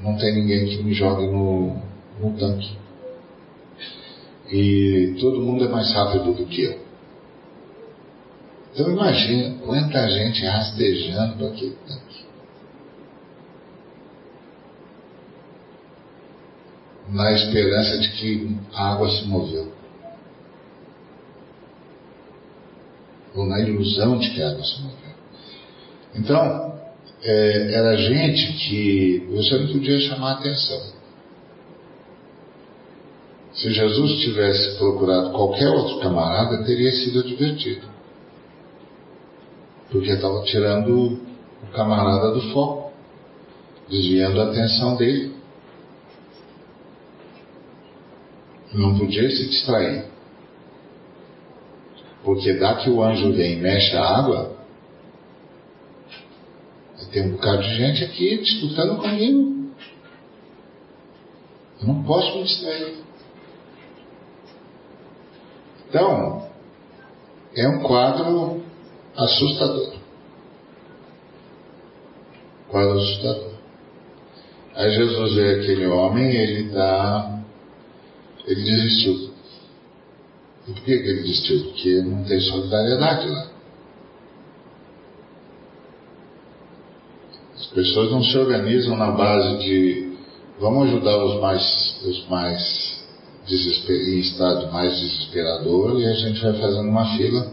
[0.00, 1.76] não tem ninguém que me jogue no,
[2.20, 2.70] no tanque.
[4.50, 6.85] E todo mundo é mais rápido do que eu.
[8.76, 11.74] Então imagina quanta gente rastejando tanque.
[17.08, 19.72] Na esperança de que a água se moveu.
[23.34, 25.14] Ou na ilusão de que a água se moveu.
[26.14, 26.78] Então,
[27.22, 30.82] é, era gente que você não podia chamar atenção.
[33.54, 37.95] Se Jesus tivesse procurado qualquer outro camarada, teria sido advertido.
[39.90, 41.20] Porque estava tirando
[41.62, 42.92] o camarada do foco,
[43.88, 45.34] desviando a atenção dele.
[48.72, 50.04] Não podia se distrair.
[52.24, 54.56] Porque dá que o anjo vem e mexe a água,
[57.16, 59.70] tem um bocado de gente aqui disputando comigo.
[61.80, 62.98] Eu não posso me distrair.
[65.88, 66.46] Então,
[67.54, 68.62] é um quadro
[69.16, 69.94] assustador.
[72.68, 73.52] Quadro assustador.
[74.74, 77.42] Aí Jesus vê aquele homem, ele está
[78.46, 79.30] Ele desistiu.
[80.68, 81.64] E por que ele desistiu?
[81.64, 83.50] Porque não tem solidariedade lá.
[87.56, 90.16] As pessoas não se organizam na base de
[90.60, 92.96] vamos ajudar os mais, os mais
[93.48, 97.52] em estado mais desesperador e a gente vai fazendo uma fila,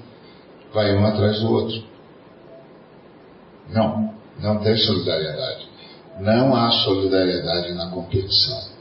[0.73, 1.83] vai um atrás do outro.
[3.69, 5.67] Não, não tem solidariedade.
[6.19, 8.73] Não há solidariedade na competição.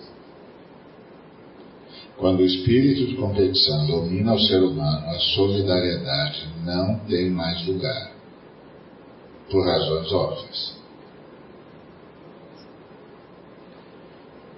[2.16, 8.12] Quando o espírito de competição domina o ser humano, a solidariedade não tem mais lugar,
[9.50, 10.82] por razões óbvias.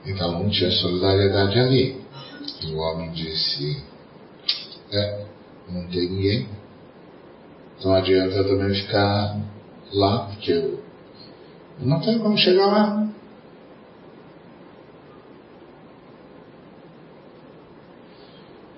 [0.06, 2.04] Então não tinha solidariedade ali.
[2.62, 3.82] E o homem disse:
[4.92, 5.24] É,
[5.70, 6.48] não tem ninguém.
[7.82, 9.40] Não adianta também ficar
[9.92, 10.80] lá, porque eu
[11.80, 13.08] não tenho como chegar lá.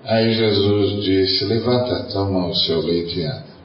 [0.03, 3.57] Aí Jesus disse: Levanta, toma o seu leite e anda.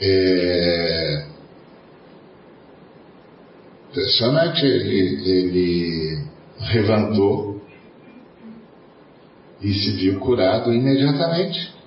[0.00, 1.26] É...
[3.90, 6.24] Impressionante, ele, ele
[6.72, 7.60] levantou
[9.60, 11.81] e se viu curado imediatamente.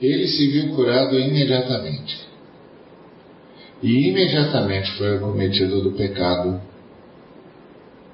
[0.00, 2.28] Ele se viu curado imediatamente.
[3.82, 6.60] E imediatamente foi acometido do pecado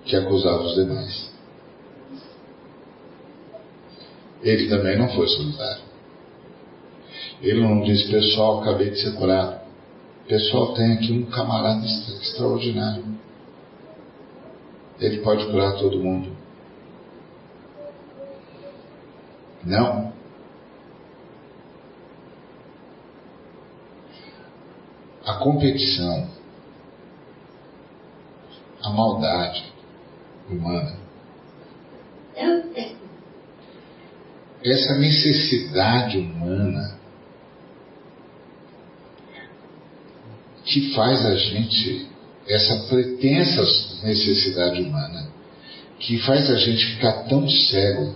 [0.04, 1.30] que acusava os demais.
[4.42, 5.82] Ele também não foi solidário.
[7.42, 9.60] Ele não disse, pessoal, acabei de ser curado.
[10.28, 13.04] Pessoal, tem aqui um camarada extraordinário.
[15.00, 16.30] Ele pode curar todo mundo.
[19.64, 20.15] Não.
[25.26, 26.30] A competição,
[28.80, 29.64] a maldade
[30.48, 30.96] humana,
[34.64, 36.96] essa necessidade humana
[40.64, 42.08] que faz a gente,
[42.46, 43.62] essa pretensa
[44.04, 45.28] necessidade humana,
[45.98, 48.14] que faz a gente ficar tão cego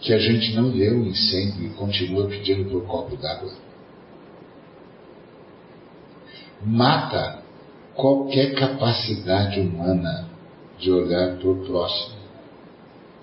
[0.00, 3.71] que a gente não vê o incêndio e continua pedindo por copo d'água
[6.64, 7.42] mata
[7.94, 10.28] qualquer capacidade humana
[10.78, 12.16] de olhar para o próximo,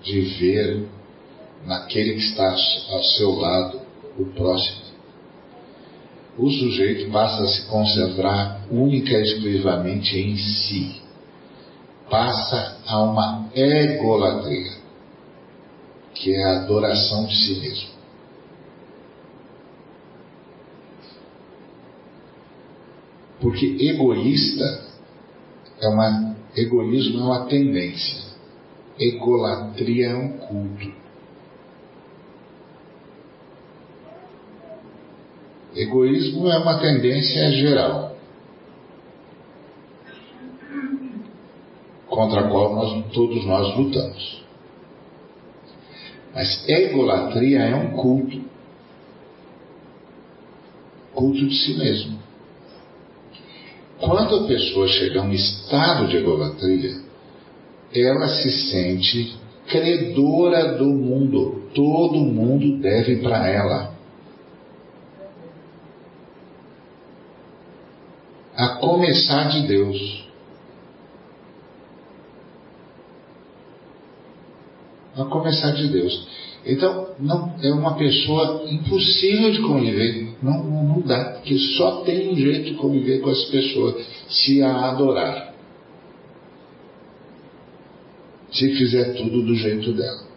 [0.02, 0.88] de ver
[1.66, 3.80] naquele que está ao seu lado
[4.18, 4.90] o próximo.
[6.38, 11.02] O sujeito passa a se concentrar única e exclusivamente em si,
[12.08, 14.72] passa a uma egolatria,
[16.14, 17.89] que é a adoração de si mesmo.
[23.40, 24.84] Porque egoísta
[25.80, 28.30] é uma egoísmo é uma tendência.
[28.98, 30.92] Egolatria é um culto.
[35.74, 38.16] Egoísmo é uma tendência geral,
[42.08, 44.44] contra a qual nós, todos nós lutamos.
[46.34, 48.42] Mas egolatria é um culto.
[51.14, 52.19] Culto de si mesmo.
[54.00, 57.02] Quando a pessoa chega a um estado de egolatria,
[57.94, 59.36] ela se sente
[59.68, 61.68] credora do mundo.
[61.74, 63.94] Todo mundo deve para ela.
[68.56, 70.24] A começar de Deus.
[75.14, 76.49] A começar de Deus.
[76.64, 80.36] Então, não, é uma pessoa impossível de conviver.
[80.42, 83.98] Não, não dá, porque só tem um jeito de conviver com essa pessoa,
[84.28, 85.54] se a adorar.
[88.52, 90.28] Se fizer tudo do jeito dela.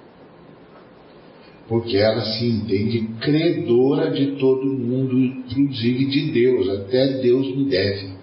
[1.67, 8.13] Porque ela se entende credora de todo mundo, inclusive de Deus, até Deus me deve.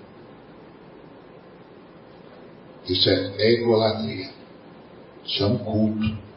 [2.88, 4.30] Isso é egolatria.
[5.24, 6.29] Isso é um culto.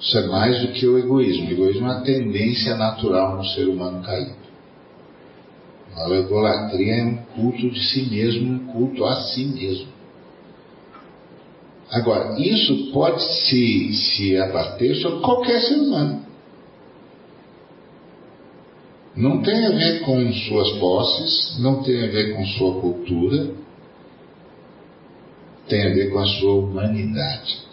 [0.00, 1.48] Isso é mais do que o egoísmo.
[1.48, 4.40] O egoísmo é uma tendência natural no ser humano caído.
[5.94, 9.88] A egolatria é um culto de si mesmo, um culto a si mesmo.
[11.90, 16.24] Agora, isso pode se, se abater sobre qualquer ser humano.
[19.16, 23.50] Não tem a ver com suas posses, não tem a ver com sua cultura,
[25.68, 27.69] tem a ver com a sua humanidade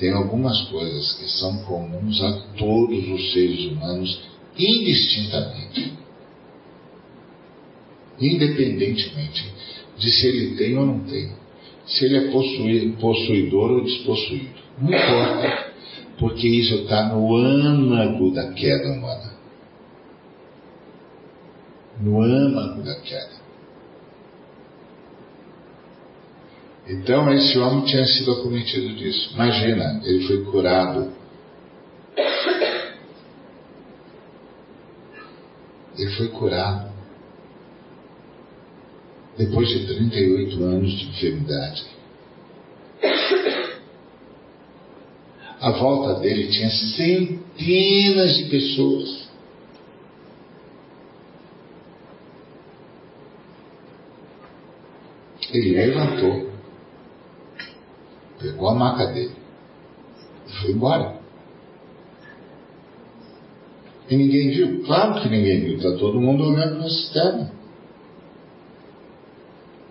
[0.00, 4.20] tem algumas coisas que são comuns a todos os seres humanos
[4.58, 5.92] indistintamente.
[8.20, 9.44] independentemente
[9.98, 11.30] de se ele tem ou não tem,
[11.86, 12.30] se ele é
[12.98, 14.60] possuidor ou despossuído.
[14.80, 15.72] Não importa,
[16.18, 19.32] porque isso está no âmago da queda humana.
[22.00, 23.39] No âmago da queda.
[26.90, 29.32] Então esse homem tinha sido acometido disso.
[29.32, 31.12] Imagina, ele foi curado.
[35.96, 36.90] Ele foi curado
[39.38, 41.84] depois de 38 anos de enfermidade.
[45.60, 49.30] À volta dele tinha centenas de pessoas.
[55.52, 56.49] Ele levantou,
[58.40, 59.34] pegou a maca dele
[60.48, 61.20] e foi embora.
[64.08, 64.82] E ninguém viu?
[64.84, 67.52] Claro que ninguém viu, está todo mundo olhando para a cisterna.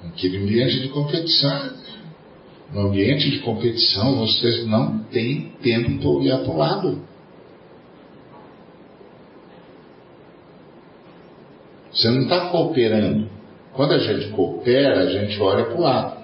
[0.03, 1.79] Naquele ambiente de competição.
[2.73, 7.01] No ambiente de competição, vocês não têm tempo para olhar para o lado.
[11.91, 13.27] Você não está cooperando.
[13.73, 16.18] Quando a gente coopera, a gente olha para o lado.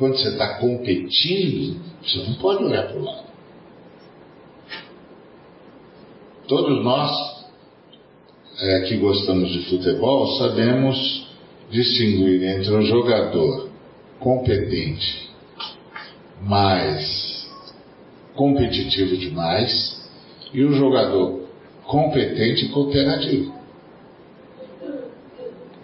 [0.00, 3.24] Quando você está competindo, você não pode olhar para o lado.
[6.48, 7.46] Todos nós
[8.62, 11.28] é, que gostamos de futebol sabemos
[11.70, 13.68] distinguir entre um jogador
[14.18, 15.28] competente,
[16.40, 17.46] mas
[18.34, 20.10] competitivo demais,
[20.50, 21.42] e um jogador
[21.84, 23.52] competente e cooperativo.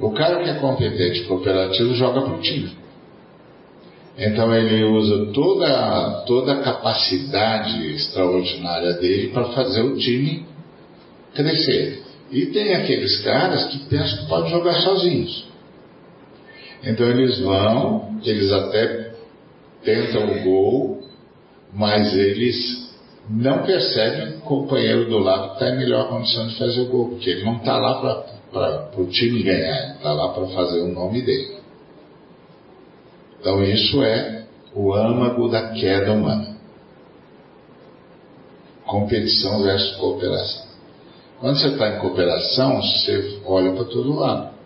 [0.00, 2.85] O cara que é competente e cooperativo joga para o time.
[4.18, 10.46] Então ele usa toda, toda a capacidade extraordinária dele para fazer o time
[11.34, 12.02] crescer.
[12.30, 15.46] E tem aqueles caras que pensam que podem jogar sozinhos.
[16.82, 19.12] Então eles vão, eles até
[19.84, 21.02] tentam o gol,
[21.72, 22.86] mas eles
[23.28, 27.10] não percebem que o companheiro do lado está em melhor condição de fazer o gol,
[27.10, 31.22] porque ele não está lá para o time ganhar, está lá para fazer o nome
[31.22, 31.55] dele.
[33.46, 34.44] Então isso é
[34.74, 36.56] o âmago da queda humana.
[38.84, 40.66] Competição versus cooperação.
[41.38, 44.56] Quando você está em cooperação, você olha para todo lado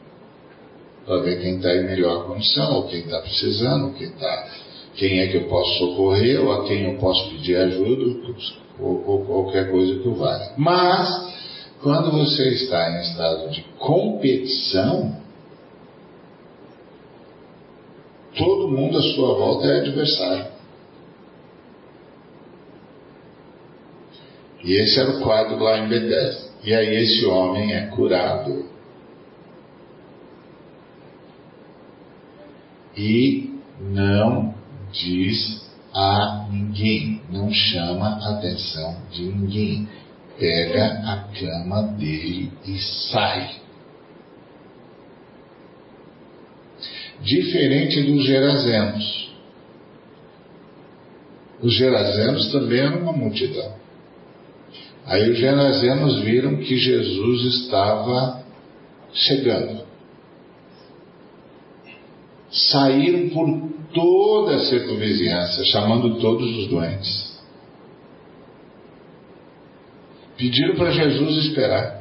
[1.04, 4.48] para ver quem está em melhor condição, ou quem está precisando, quem, tá,
[4.94, 8.32] quem é que eu posso socorrer, ou a quem eu posso pedir ajuda,
[8.78, 10.52] ou, ou qualquer coisa que o valha.
[10.56, 11.34] Mas,
[11.82, 15.20] quando você está em estado de competição,
[18.36, 20.46] todo mundo à sua volta é adversário.
[24.62, 26.50] E esse era o quadro lá em Bethesda.
[26.62, 28.66] E aí esse homem é curado
[32.96, 34.54] e não
[34.92, 39.88] diz a ninguém, não chama a atenção de ninguém.
[40.38, 43.59] Pega a cama dele e sai.
[47.22, 49.30] Diferente dos gerazenos.
[51.62, 53.74] Os gerazenos também eram uma multidão.
[55.04, 58.42] Aí os gerazenos viram que Jesus estava
[59.12, 59.90] chegando
[62.50, 67.30] saíram por toda a circunvizinhança, chamando todos os doentes.
[70.36, 71.99] Pediram para Jesus esperar.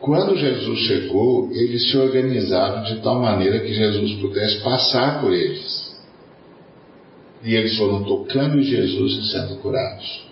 [0.00, 5.92] Quando Jesus chegou, eles se organizaram de tal maneira que Jesus pudesse passar por eles.
[7.44, 10.26] E eles foram tocando em Jesus e sendo curados.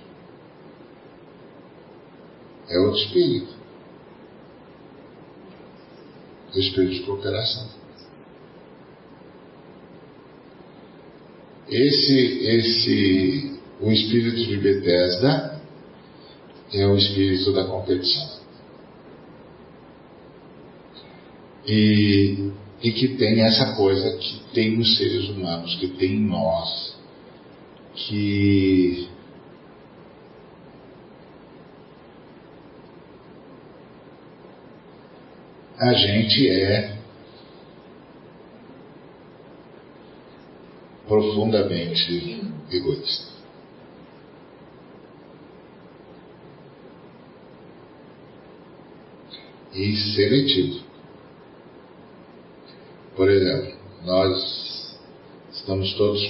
[2.68, 3.54] É outro espírito
[6.52, 7.68] do espírito de cooperação.
[11.68, 15.60] Esse, esse, o espírito de Bethesda
[16.72, 18.39] é o espírito da competição.
[21.72, 22.50] E,
[22.82, 26.96] e que tem essa coisa que tem nos seres humanos, que tem em nós,
[27.94, 29.08] que
[35.78, 36.98] a gente é
[41.06, 42.42] profundamente
[42.72, 43.30] egoísta.
[49.72, 50.89] E seletivo.
[53.20, 54.96] Por exemplo, nós
[55.52, 56.26] estamos todos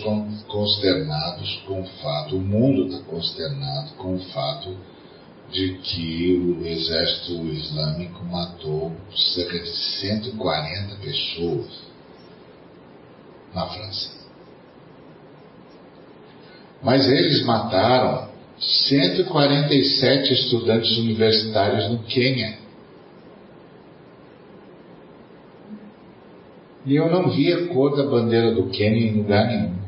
[0.48, 4.76] consternados com o fato, o mundo está consternado com o fato
[5.52, 11.68] de que o exército islâmico matou cerca de 140 pessoas
[13.54, 14.10] na França.
[16.82, 22.58] Mas eles mataram 147 estudantes universitários no Quênia.
[26.86, 29.80] E eu não vi a cor da bandeira do Quênia em lugar nenhum.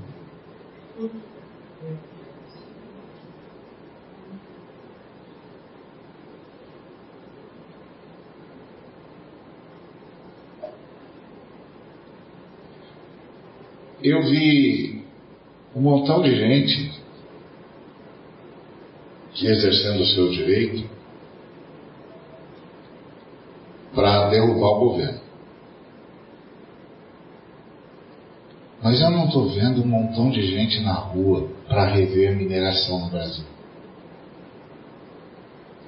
[14.03, 15.05] Eu vi
[15.75, 16.93] um montão de gente
[19.33, 20.85] que exercendo o seu direito
[23.95, 25.22] para derrubar o governo.
[28.83, 33.11] Mas eu não estou vendo um montão de gente na rua para rever mineração no
[33.11, 33.45] Brasil.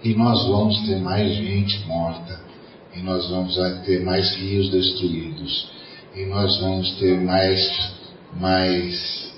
[0.05, 2.41] E nós vamos ter mais gente morta,
[2.95, 5.73] e nós vamos ter mais rios destruídos,
[6.15, 7.95] e nós vamos ter mais,
[8.39, 9.35] mais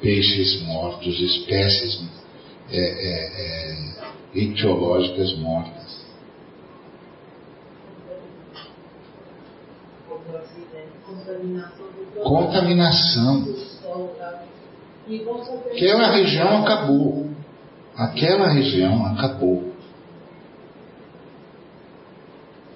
[0.00, 2.02] peixes mortos, espécies
[2.70, 4.04] é, é,
[4.36, 6.00] é, etiológicas mortas.
[11.04, 11.99] Contaminação.
[15.72, 17.30] Aquela região acabou.
[17.96, 19.70] Aquela região acabou.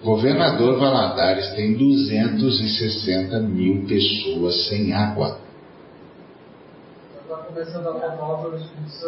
[0.03, 5.39] Governador Valadares tem 260 mil pessoas sem água.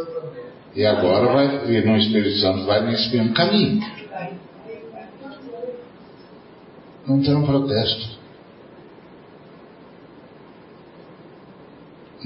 [0.07, 0.45] também.
[0.75, 3.81] E agora vai vir no Espírito Santo, vai nesse mesmo caminho.
[7.07, 8.16] Não tem um protesto.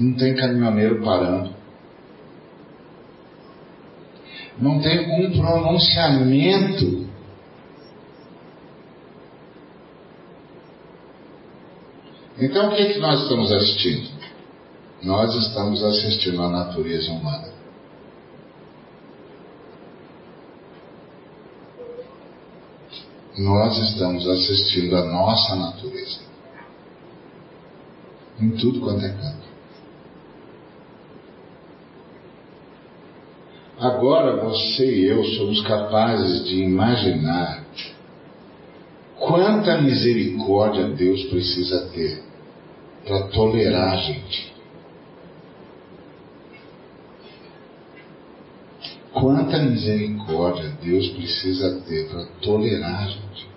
[0.01, 1.53] Não tem caminhoneiro parando.
[4.57, 7.07] Não tem um pronunciamento.
[12.39, 14.09] Então o que, é que nós estamos assistindo?
[15.03, 17.53] Nós estamos assistindo à natureza humana.
[23.37, 26.21] Nós estamos assistindo à nossa natureza.
[28.39, 29.50] Em tudo quanto é canto.
[33.81, 37.65] Agora você e eu somos capazes de imaginar
[39.17, 42.21] quanta misericórdia Deus precisa ter
[43.03, 44.53] para tolerar a gente.
[49.11, 53.49] Quanta misericórdia Deus precisa ter para tolerar a gente.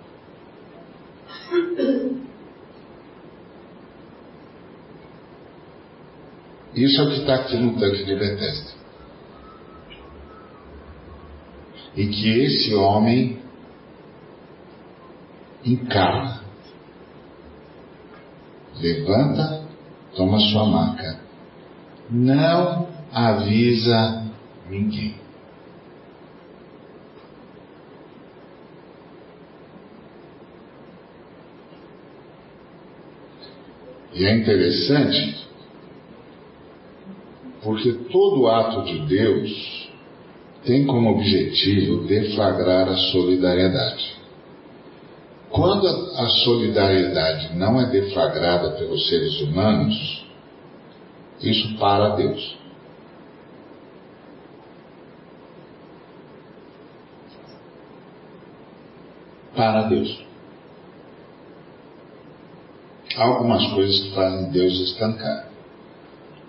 [6.73, 8.74] Isso é o que está aqui no tanque de Bethesda.
[11.95, 13.39] E que esse homem
[15.65, 16.41] encarna.
[18.79, 19.65] Levanta,
[20.15, 21.19] toma sua maca.
[22.09, 24.25] Não avisa
[24.69, 25.15] ninguém.
[34.13, 35.45] E é interessante
[37.61, 39.84] porque todo ato de Deus
[40.65, 44.15] tem como objetivo deflagrar a solidariedade.
[45.49, 50.25] Quando a solidariedade não é deflagrada pelos seres humanos,
[51.41, 52.57] isso para Deus.
[59.55, 60.25] Para Deus.
[63.15, 65.54] Há algumas coisas que fazem Deus estancar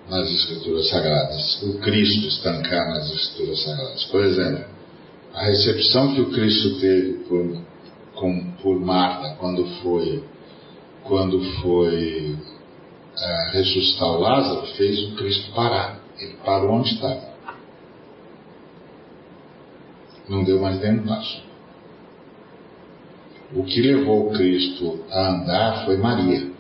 [0.09, 4.05] nas Escrituras Sagradas, o Cristo estancar nas Escrituras Sagradas.
[4.05, 4.65] Por exemplo,
[5.35, 7.63] a recepção que o Cristo teve por,
[8.15, 10.23] com, por Marta quando foi,
[11.05, 12.37] quando foi
[13.19, 16.01] é, ressuscitar o Lázaro fez o Cristo parar.
[16.19, 17.37] Ele parou onde estava.
[20.29, 21.45] Não deu mais nem um passo.
[23.55, 26.56] O que levou o Cristo a andar foi Maria.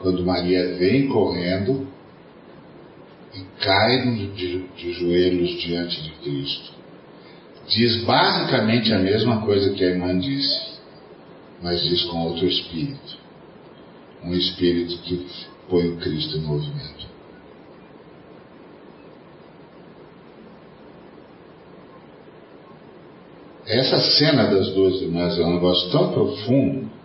[0.00, 1.86] Quando Maria vem correndo
[3.34, 4.02] e cai
[4.34, 6.72] de, de joelhos diante de Cristo.
[7.68, 10.78] Diz basicamente a mesma coisa que a irmã disse,
[11.62, 13.18] mas diz com outro espírito.
[14.24, 15.26] Um espírito que
[15.68, 17.06] põe o Cristo em movimento.
[23.66, 26.97] Essa cena das duas irmãs é um negócio tão profundo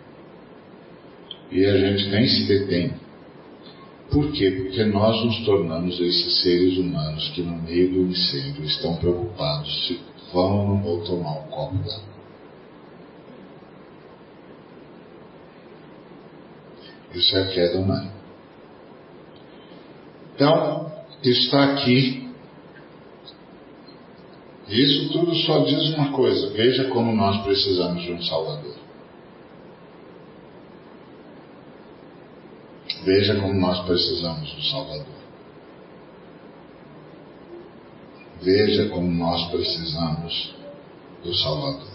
[1.54, 2.92] e a gente nem se detém.
[4.10, 4.50] Por quê?
[4.50, 10.00] Porque nós nos tornamos esses seres humanos que no meio do incêndio estão preocupados se
[10.32, 12.14] vão ou não vão tomar um copo d'água.
[17.14, 18.12] Isso é a queda humana.
[20.34, 20.92] Então,
[21.22, 22.28] está aqui.
[24.68, 28.73] Isso tudo só diz uma coisa: veja como nós precisamos de um Salvador.
[33.04, 35.06] Veja como nós precisamos um Salvador.
[38.42, 40.54] Veja como nós precisamos
[41.22, 41.94] do Salvador.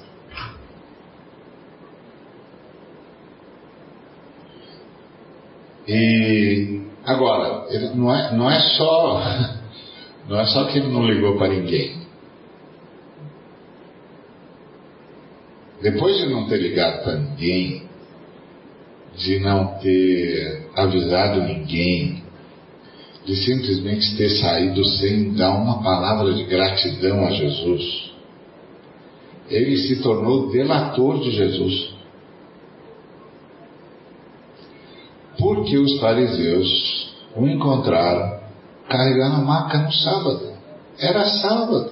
[5.88, 9.20] E agora, não é, não é só
[10.30, 11.99] não é só que ele não ligou para ninguém.
[15.82, 17.89] Depois de não ter ligado para ninguém,
[19.20, 22.24] de não ter avisado ninguém,
[23.26, 28.11] de simplesmente ter saído sem dar uma palavra de gratidão a Jesus,
[29.49, 31.89] ele se tornou delator de Jesus.
[35.38, 38.39] Porque os fariseus o encontraram
[38.88, 40.53] carregando a maca no sábado.
[40.97, 41.91] Era sábado.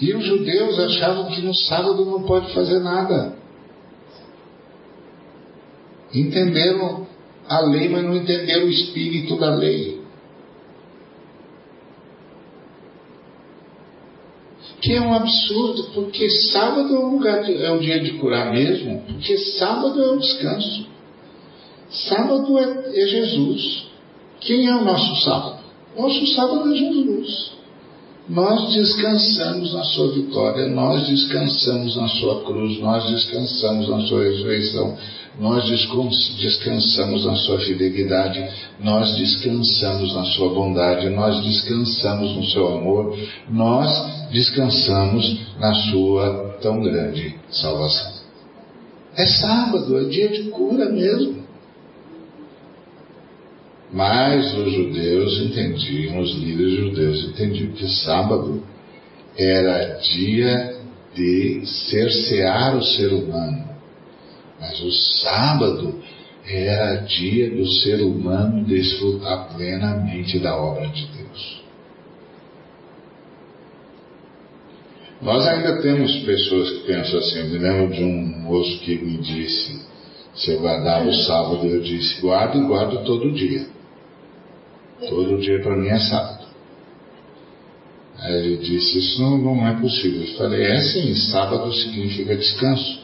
[0.00, 3.36] E os judeus achavam que no sábado não pode fazer nada.
[6.14, 7.06] Entenderam
[7.46, 10.00] a lei, mas não entenderam o espírito da lei.
[14.80, 18.50] Que é um absurdo, porque sábado é o, lugar de, é o dia de curar
[18.50, 20.86] mesmo, porque sábado é o descanso.
[21.90, 23.86] Sábado é, é Jesus.
[24.40, 25.60] Quem é o nosso sábado?
[25.94, 27.59] Nosso sábado é Jesus.
[28.30, 34.96] Nós descansamos na sua vitória, nós descansamos na sua cruz, nós descansamos na sua ressurreição,
[35.40, 35.68] nós
[36.38, 43.18] descansamos na sua fidelidade, nós descansamos na sua bondade, nós descansamos no seu amor,
[43.50, 43.90] nós
[44.30, 48.12] descansamos na sua tão grande salvação.
[49.16, 51.39] É sábado, é dia de cura mesmo.
[53.92, 58.62] Mas os judeus entendiam, os líderes judeus entendiam que sábado
[59.36, 60.76] era dia
[61.14, 63.68] de cercear o ser humano.
[64.60, 66.00] Mas o sábado
[66.46, 71.60] era dia do ser humano desfrutar plenamente da obra de Deus.
[75.20, 77.38] Nós ainda temos pessoas que pensam assim.
[77.40, 79.82] Eu me lembro de um moço que me disse:
[80.34, 83.66] se eu guardava o sábado, eu disse: guardo e guardo todo dia.
[85.08, 86.44] Todo dia para mim é sábado.
[88.18, 90.20] Aí ele disse, isso não, é possível.
[90.22, 93.00] Eu falei, é sim, sábado significa descanso.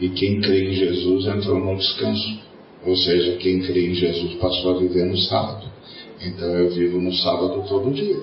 [0.00, 2.40] E quem crê em Jesus entrou no descanso.
[2.84, 5.70] Ou seja, quem crê em Jesus passou a viver no sábado.
[6.20, 8.20] Então eu vivo no sábado todo dia.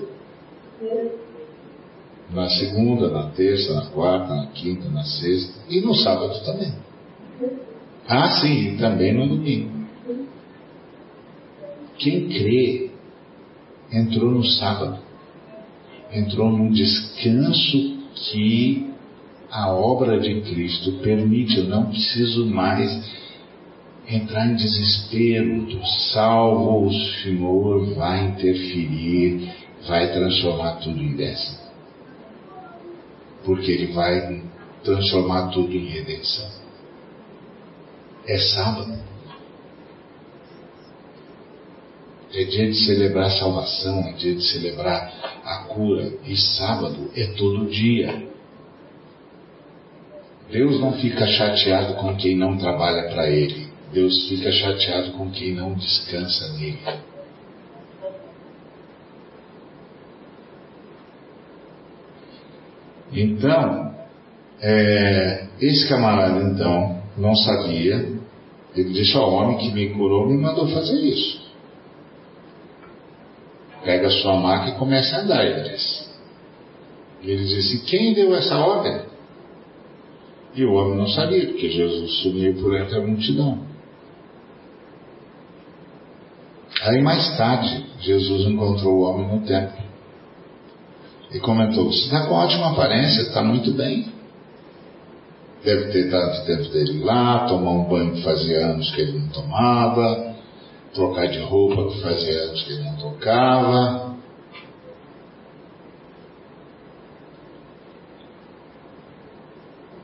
[2.34, 6.72] Na segunda, na terça, na quarta, na quinta, na sexta e no sábado também.
[8.06, 9.70] Ah, sim, e também no domingo.
[11.96, 12.89] Quem crê
[13.92, 14.98] entrou no sábado,
[16.12, 18.90] entrou num descanso que
[19.50, 21.58] a obra de Cristo permite.
[21.58, 22.90] Eu não preciso mais
[24.08, 29.52] entrar em desespero do salvo, o Senhor vai interferir,
[29.86, 31.58] vai transformar tudo em décimo.
[33.44, 34.42] Porque Ele vai
[34.84, 36.48] transformar tudo em redenção.
[38.26, 38.98] É sábado.
[42.32, 45.12] É dia de celebrar a salvação, é dia de celebrar
[45.44, 46.12] a cura.
[46.24, 48.28] E sábado é todo dia.
[50.50, 53.68] Deus não fica chateado com quem não trabalha para Ele.
[53.92, 56.78] Deus fica chateado com quem não descansa nele.
[63.12, 63.92] Então,
[64.60, 68.08] é, esse camarada então não sabia.
[68.76, 71.49] Ele disse ao homem que me curou me mandou fazer isso
[73.84, 76.08] pega a sua maca e começa a andar, ele disse.
[77.22, 79.02] Ele disse, quem deu essa ordem?
[80.54, 83.58] E o homem não sabia, porque Jesus sumiu por entre a multidão.
[86.82, 89.84] Aí mais tarde, Jesus encontrou o homem no templo.
[91.32, 94.06] E comentou, você está com ótima aparência, está muito bem.
[95.62, 99.28] Deve ter dado tempo dele lá, tomar um banho que fazia anos que ele não
[99.28, 100.29] tomava,
[100.94, 104.10] trocar de roupa que fazia anos que ele não tocava.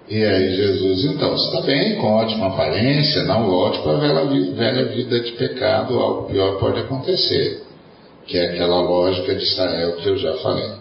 [0.09, 4.85] E aí Jesus, então, está bem, com ótima aparência, não volte para a velha, velha
[4.95, 7.65] vida de pecado, algo pior pode acontecer,
[8.25, 10.77] que é aquela lógica de Israel que eu já falei.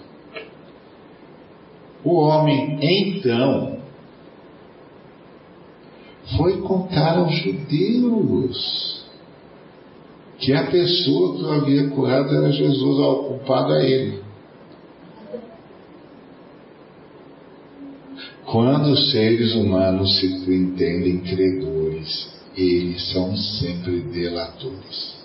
[2.03, 3.80] O homem, então,
[6.38, 9.05] foi contar aos judeus
[10.40, 14.24] que a pessoa que o havia curado era Jesus, ao culpado a ele.
[18.46, 25.16] Quando os seres humanos se entendem credores, eles são sempre delatores.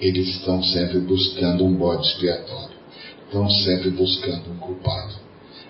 [0.00, 2.76] Eles estão sempre buscando um bode expiatório,
[3.26, 5.14] estão sempre buscando um culpado,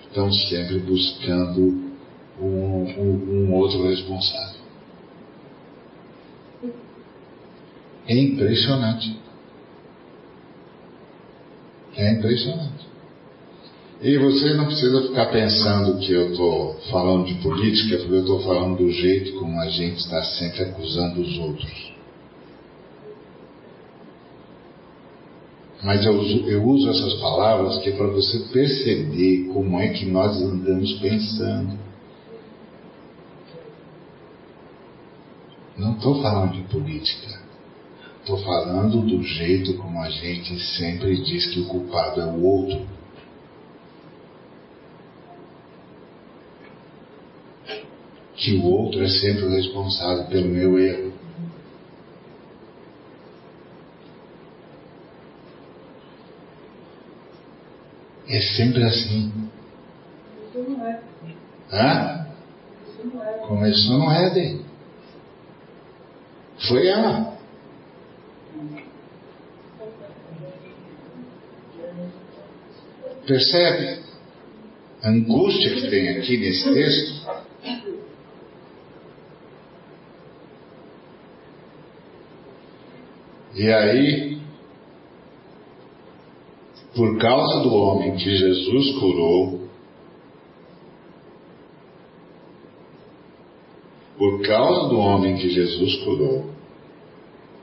[0.07, 1.91] estão sempre buscando
[2.41, 4.64] um, um, um outro responsável.
[8.07, 9.17] É impressionante.
[11.95, 12.85] É impressionante.
[14.01, 18.43] E você não precisa ficar pensando que eu estou falando de política, porque eu estou
[18.43, 21.95] falando do jeito como a gente está sempre acusando os outros.
[25.81, 30.05] Mas eu uso, eu uso essas palavras que é para você perceber como é que
[30.05, 31.79] nós andamos pensando.
[35.77, 37.44] Não estou falando de política.
[38.25, 42.87] Estou falando do jeito como a gente sempre diz que o culpado é o outro.
[48.35, 51.13] Que o outro é sempre o responsável pelo meu erro.
[58.27, 59.31] É sempre assim.
[61.71, 62.27] Hã?
[63.47, 64.65] Começou no Éden.
[66.67, 67.34] Foi ela.
[73.25, 74.01] Percebe
[75.01, 77.25] a angústia que tem aqui nesse texto?
[83.55, 84.37] E aí,
[86.95, 89.69] por causa do homem que Jesus curou,
[94.17, 96.53] por causa do homem que Jesus curou,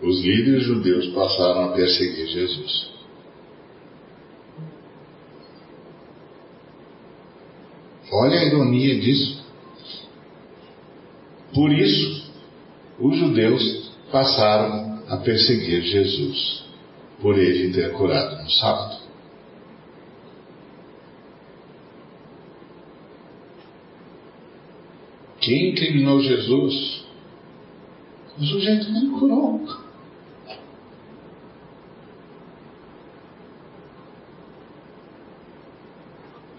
[0.03, 2.92] os líderes judeus passaram a perseguir Jesus.
[8.13, 9.43] Olha a ironia disso.
[11.55, 12.31] Por isso,
[13.01, 16.65] os judeus passaram a perseguir Jesus,
[17.21, 19.03] por ele ter curado no sábado.
[25.41, 27.05] Quem incriminou Jesus?
[28.39, 29.67] O sujeito nem curou.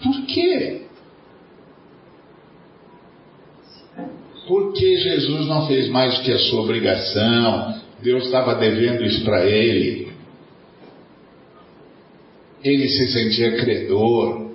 [0.03, 0.85] Por quê?
[4.47, 10.11] Porque Jesus não fez mais que a sua obrigação, Deus estava devendo isso para ele.
[12.63, 14.51] Ele se sentia credor.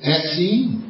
[0.00, 0.82] É sim.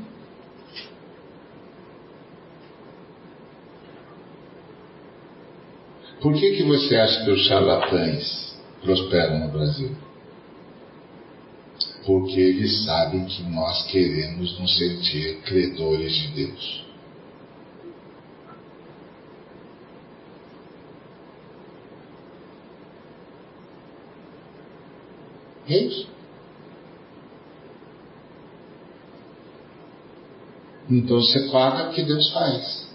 [6.20, 10.09] Por que, que você acha que os charlatães prosperam no Brasil?
[12.04, 16.84] Porque eles sabem que nós queremos nos sentir credores de Deus.
[25.68, 26.08] É isso.
[30.90, 32.88] Então você paga o que Deus faz.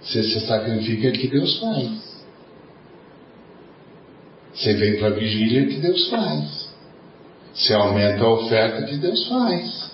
[0.00, 2.24] Você se sacrifica o que Deus faz.
[4.52, 6.63] Você vem para a vigília que Deus faz.
[7.54, 9.90] Você aumenta a oferta que Deus faz.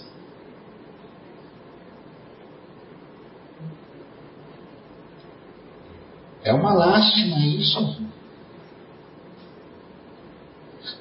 [6.42, 8.00] É uma lástima isso.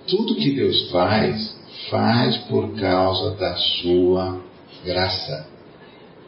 [0.05, 1.55] Tudo que Deus faz,
[1.89, 4.41] faz por causa da sua
[4.83, 5.47] graça.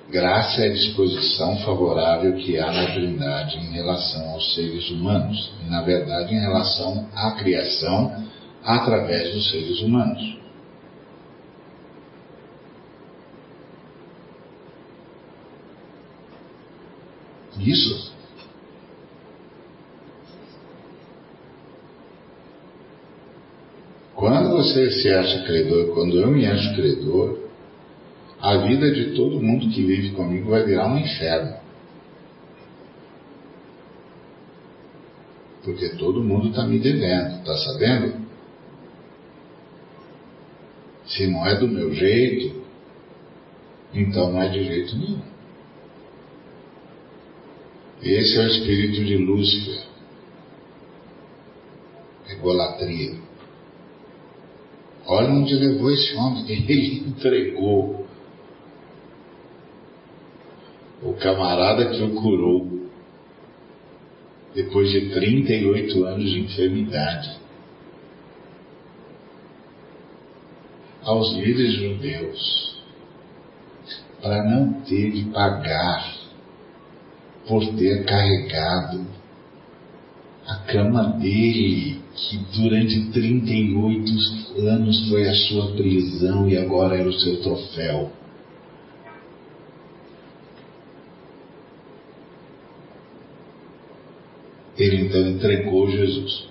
[0.10, 5.70] Graça é a disposição favorável que há na Trindade em relação aos seres humanos, e
[5.70, 8.30] na verdade em relação à criação
[8.64, 10.40] através dos seres humanos.
[17.60, 18.12] Isso
[24.22, 27.40] Quando você se acha credor, quando eu me acho credor,
[28.40, 31.56] a vida de todo mundo que vive comigo vai virar um inferno.
[35.64, 38.21] Porque todo mundo está me devendo, está sabendo?
[41.22, 42.64] Se não é do meu jeito,
[43.94, 45.22] então não é de jeito nenhum.
[48.02, 49.84] Esse é o espírito de Lúcifer.
[52.28, 53.20] Egolatria.
[55.06, 56.44] Olha onde levou esse homem.
[56.50, 58.08] Ele entregou
[61.04, 62.90] o camarada que o curou
[64.56, 67.41] depois de 38 anos de enfermidade.
[71.04, 72.72] Aos líderes judeus,
[74.22, 76.16] para não ter de pagar
[77.48, 79.06] por ter carregado
[80.46, 87.14] a cama dele, que durante 38 anos foi a sua prisão e agora era o
[87.14, 88.12] seu troféu.
[94.78, 96.48] Ele então entregou Jesus.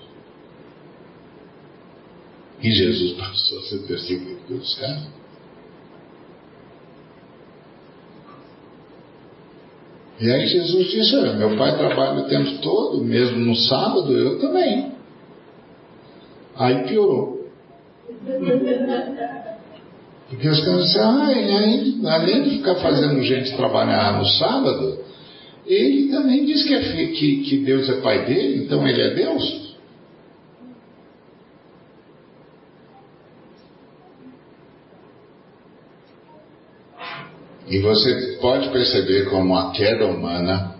[2.61, 5.07] E Jesus passou a ser perseguido pelos caras.
[10.19, 14.39] E aí Jesus disse: Olha, meu pai trabalha o tempo todo, mesmo no sábado, eu
[14.39, 14.91] também.
[16.55, 17.49] Aí piorou.
[20.29, 24.99] Porque os caras disseram, ah, além, além de ficar fazendo gente trabalhar no sábado,
[25.65, 29.60] ele também diz que, é, que, que Deus é pai dele, então ele é Deus.
[37.71, 40.75] E você pode perceber como a queda humana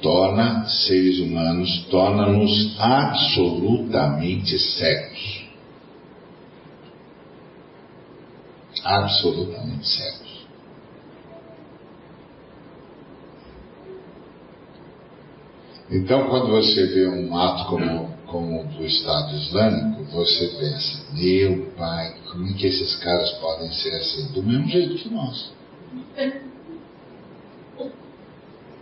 [0.00, 5.44] torna seres humanos, torna-nos absolutamente cegos.
[8.82, 10.46] Absolutamente cegos.
[15.90, 21.70] Então, quando você vê um ato como, como o do Estado Islâmico, você pensa, meu
[21.76, 24.32] pai, como é que esses caras podem ser assim?
[24.32, 25.59] Do mesmo jeito que nós.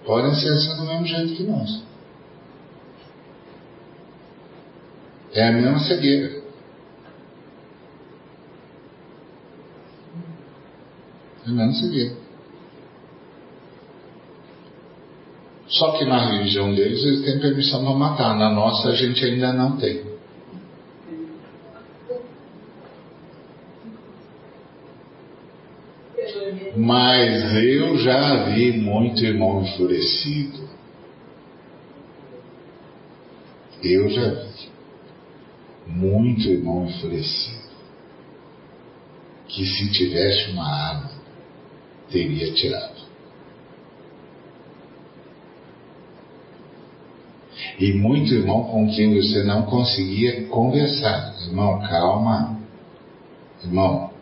[0.05, 1.83] Podem ser assim do mesmo jeito que nós.
[5.33, 6.43] É a mesma cegueira.
[11.47, 12.17] É a mesma cegueira.
[15.69, 19.53] Só que na religião deles eles têm permissão para matar, na nossa a gente ainda
[19.53, 20.08] não tem.
[26.79, 30.69] Mas eu já vi muito irmão enfurecido.
[33.83, 34.71] Eu já vi
[35.89, 37.67] muito irmão enfurecido.
[39.49, 41.11] Que se tivesse uma arma,
[42.13, 43.09] teria tirado.
[47.81, 51.35] E muito irmão com quem você não conseguia conversar.
[51.45, 52.57] Irmão, calma.
[53.65, 54.13] Irmão,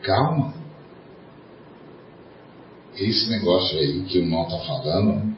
[0.00, 0.59] calma.
[3.00, 5.36] Esse negócio aí que o irmão está falando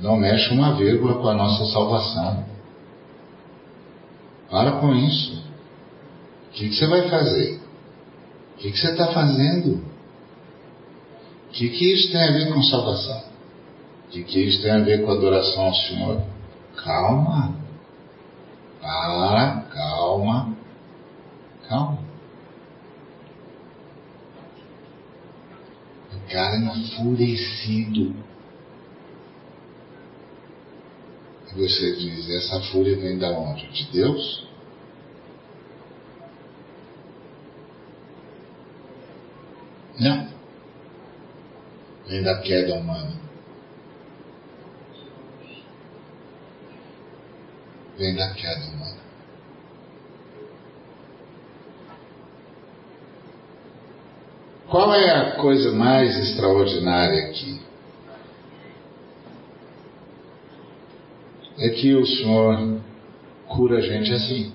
[0.00, 2.44] não mexe uma vírgula com a nossa salvação.
[4.50, 5.44] Para com isso.
[6.48, 7.60] O que, que você vai fazer?
[8.54, 9.84] O que, que você está fazendo?
[11.48, 13.36] O que, que isso tem a ver com salvação?
[14.10, 16.22] de que isso tem a ver com adoração ao Senhor.
[16.76, 17.54] Calma.
[18.80, 20.56] Para, calma.
[21.68, 21.98] Calma.
[26.36, 28.14] Cara enfurecido.
[31.50, 33.66] E você diz, essa fúria vem da onde?
[33.72, 34.46] De Deus?
[39.98, 40.28] Não.
[42.06, 43.16] Vem da queda humana.
[47.96, 48.75] vem da queda humana.
[54.76, 57.58] Qual é a coisa mais extraordinária aqui?
[61.56, 62.82] É que o Senhor
[63.48, 64.52] cura a gente assim.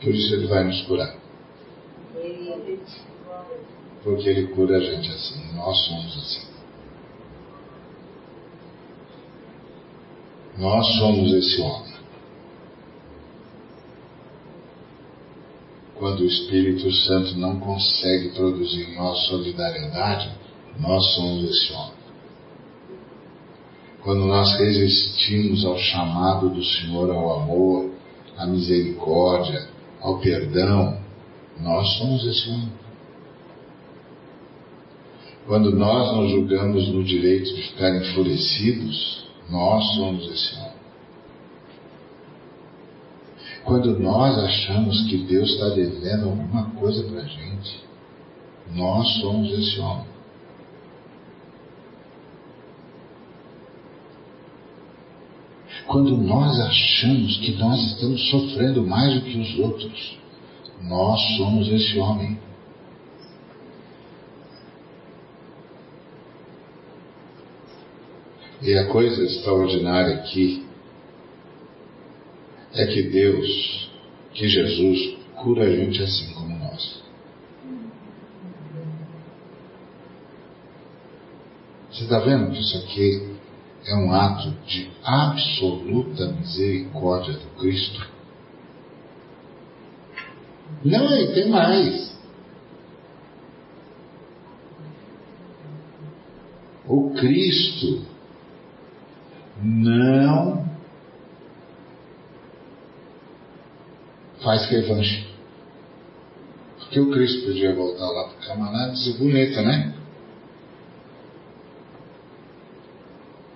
[0.00, 1.14] Por isso Ele vai nos curar.
[4.02, 5.54] Porque Ele cura a gente assim.
[5.54, 6.48] Nós somos assim.
[10.56, 11.93] Nós somos esse homem.
[16.04, 20.30] Quando o Espírito Santo não consegue produzir em nós solidariedade,
[20.78, 21.94] nós somos esse homem.
[24.02, 27.90] Quando nós resistimos ao chamado do Senhor ao amor,
[28.36, 29.66] à misericórdia,
[30.02, 31.00] ao perdão,
[31.62, 32.72] nós somos esse homem.
[35.46, 40.73] Quando nós nos julgamos no direito de ficar enfurecidos, Nós somos esse homem.
[43.74, 47.84] Quando nós achamos que Deus está devendo alguma coisa para a gente,
[48.72, 50.06] nós somos esse homem.
[55.88, 60.18] Quando nós achamos que nós estamos sofrendo mais do que os outros,
[60.80, 62.38] nós somos esse homem.
[68.62, 70.64] E a coisa extraordinária aqui
[72.74, 73.88] é que Deus,
[74.32, 77.02] que Jesus, cura a gente assim como nós.
[81.90, 83.34] Você está vendo que isso aqui
[83.86, 88.10] é um ato de absoluta misericórdia do Cristo?
[90.84, 92.12] Não, e tem mais.
[96.86, 98.02] O Cristo
[99.62, 100.64] não
[104.44, 105.26] faz revanche.
[106.78, 109.94] Porque o Cristo podia voltar lá para o camarada e dizer, bonita, né?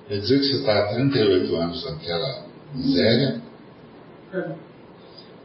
[0.09, 3.43] Quer dizer que você está há 38 anos naquela miséria,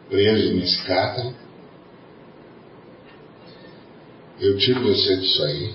[0.10, 1.36] preso nesse cátaro.
[4.40, 5.74] Eu tiro você disso aí.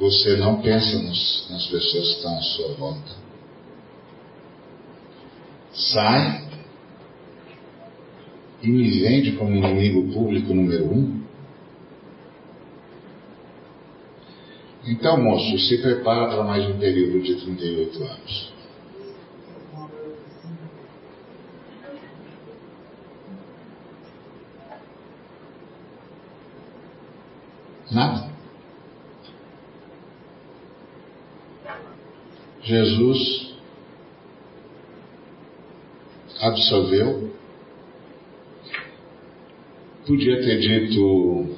[0.00, 3.12] Você não pensa nos, nas pessoas que estão à sua volta.
[5.72, 6.51] Sai
[8.62, 11.20] e me vende como inimigo público número um.
[14.86, 18.52] Então, moço, se prepara para mais um período de 38 anos.
[27.90, 28.32] Nada.
[32.62, 33.54] Jesus
[36.40, 37.21] absolveu.
[40.12, 41.56] Podia ter dito.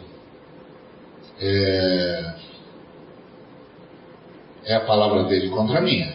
[1.41, 2.35] É,
[4.67, 6.15] é a palavra dele contra a minha.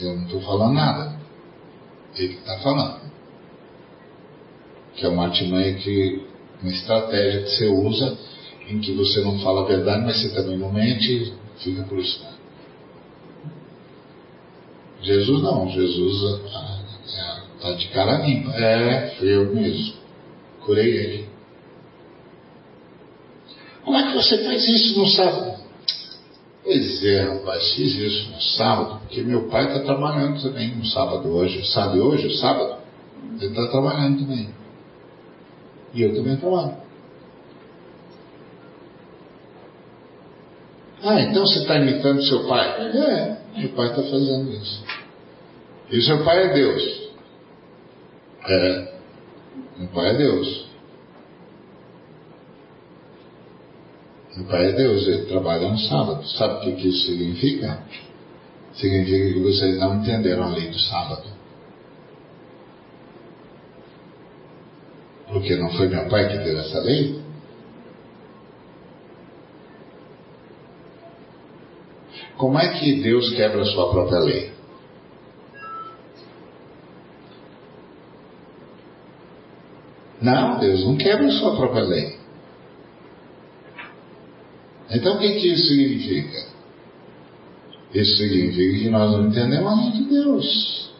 [0.00, 1.18] Eu não estou falando nada.
[2.16, 3.00] Ele está falando.
[4.94, 6.24] Que é uma artimanha que.
[6.62, 8.18] uma estratégia que você usa
[8.68, 12.24] em que você não fala a verdade, mas você também não mente, fica por isso.
[15.02, 16.84] Jesus não, Jesus está
[17.64, 18.52] ah, é, de cara limpa.
[18.52, 20.01] É, eu mesmo.
[20.64, 21.28] Curei ele.
[23.84, 25.62] Como é que você faz isso no sábado?
[26.62, 31.28] Pois é, rapaz, fiz isso no sábado, porque meu pai está trabalhando também no sábado
[31.28, 31.66] hoje.
[31.66, 32.76] Sabe hoje, sábado?
[33.40, 34.48] Ele está trabalhando também.
[35.92, 36.76] E eu também trabalho.
[41.02, 42.68] Ah, então você está imitando seu pai?
[42.96, 44.84] É, meu pai está fazendo isso.
[45.90, 47.10] E seu pai é Deus?
[48.46, 48.91] É,
[49.78, 50.66] meu pai é Deus.
[54.36, 56.26] Meu pai é Deus, ele trabalha no sábado.
[56.26, 57.82] Sabe o que, isso significa?
[58.74, 61.24] Significa que vocês não entenderam a lei do sábado.
[65.28, 67.20] Porque não foi meu pai que deu essa lei?
[72.36, 74.51] Como é que Deus quebra a sua própria lei?
[80.22, 82.16] Não, Deus não quebra a sua própria lei.
[84.90, 86.52] Então o que, que isso significa?
[87.94, 90.92] Isso significa que nós não entendemos a lei de Deus.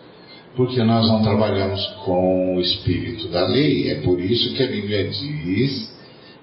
[0.56, 3.90] Porque nós não trabalhamos com o espírito da lei.
[3.90, 5.92] É por isso que a Bíblia diz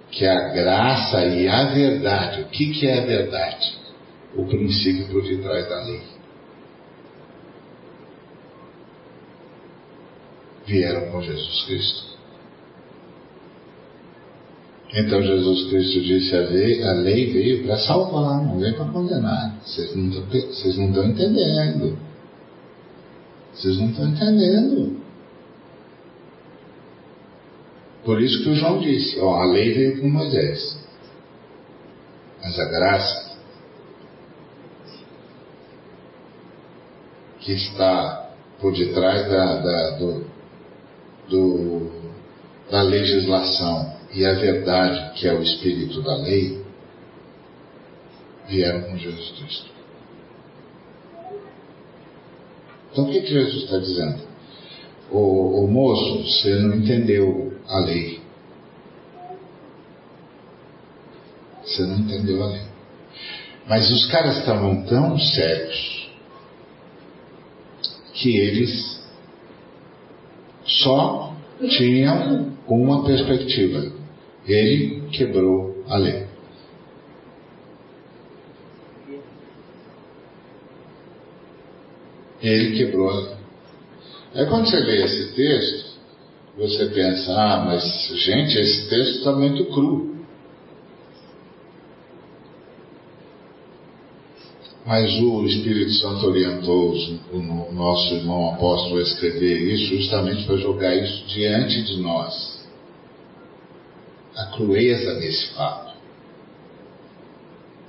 [0.09, 3.79] que a graça e a verdade, o que, que é a verdade?
[4.35, 6.01] o princípio por detrás da lei.
[10.65, 12.08] Vieram com Jesus Cristo.
[14.93, 19.59] Então Jesus Cristo disse: a lei, a lei veio para salvar, não veio para condenar.
[19.63, 20.09] Vocês não,
[20.89, 21.97] estão entendendo.
[23.53, 24.99] Vocês não estão entendendo.
[28.03, 30.79] Por isso que o João disse: ó, a lei veio com Moisés,
[32.41, 33.29] mas a graça
[37.41, 40.25] que está por detrás da, da, do,
[41.29, 41.91] do,
[42.71, 46.63] da legislação e a verdade, que é o espírito da lei,
[48.47, 49.69] vieram com Jesus Cristo.
[52.91, 54.21] Então o que, que Jesus está dizendo?
[55.11, 58.19] O, o moço, você não entendeu a lei.
[61.63, 62.61] Você não entendeu a lei.
[63.67, 66.09] Mas os caras estavam tão sérios
[68.13, 68.99] que eles
[70.65, 71.35] só
[71.77, 73.98] tinham uma perspectiva.
[74.49, 76.25] Ele quebrou a lei.
[82.41, 83.35] Ele quebrou a lei.
[84.33, 85.89] Aí quando você lê esse texto,
[86.57, 87.83] você pensa, ah, mas
[88.15, 90.17] gente, esse texto está muito cru.
[94.83, 96.95] Mas o Espírito Santo orientou
[97.31, 102.58] o nosso irmão apóstolo a escrever isso justamente para jogar isso diante de nós.
[104.35, 105.93] A crueza desse fato.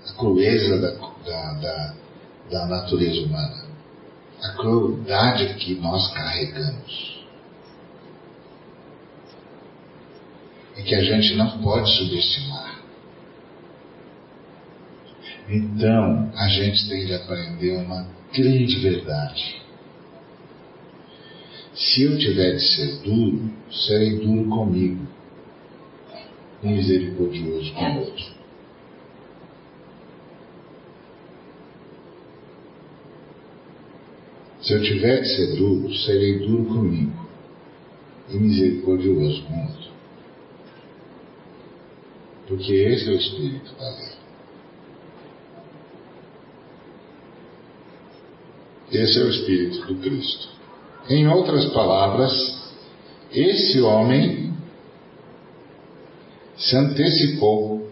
[0.08, 0.90] A crueza da,
[1.24, 1.94] da, da,
[2.50, 3.66] da natureza humana.
[4.42, 7.20] A crueldade que nós carregamos.
[10.76, 12.80] E que a gente não pode subestimar.
[15.48, 19.60] Então, a gente tem de aprender uma grande verdade.
[21.74, 25.19] Se eu tiver de ser duro, serei duro comigo
[26.62, 28.40] e misericordioso com o outro.
[34.60, 37.28] Se eu tiver de ser duro, serei duro comigo
[38.28, 39.90] e misericordioso com o outro.
[42.46, 44.20] Porque esse é o espírito da lei.
[48.92, 50.48] Esse é o Espírito do Cristo.
[51.08, 52.32] Em outras palavras,
[53.32, 54.49] esse homem
[56.60, 57.88] se antecipou.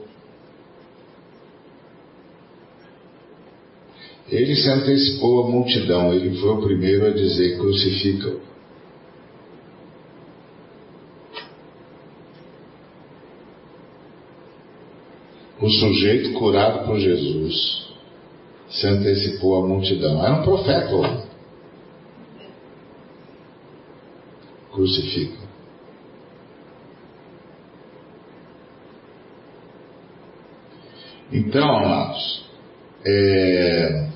[4.28, 8.46] Ele se antecipou à multidão, ele foi o primeiro a dizer: crucifica-o.
[15.60, 17.88] O sujeito curado por Jesus
[18.68, 20.24] se antecipou à multidão.
[20.24, 21.26] Era um profeta.
[24.70, 25.47] Crucifica.
[31.30, 32.44] Então, amados,
[33.04, 34.08] é...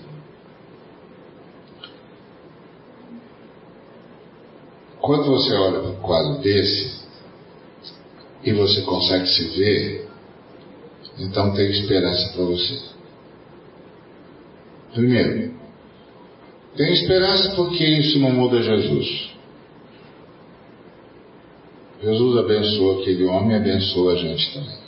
[5.00, 7.02] quando você olha para um quadro desse
[8.44, 10.08] e você consegue se ver,
[11.18, 12.80] então tem esperança para você.
[14.94, 15.54] Primeiro,
[16.76, 19.32] tem esperança porque isso não muda Jesus.
[22.02, 24.81] Jesus abençoa aquele homem e abençoa a gente também.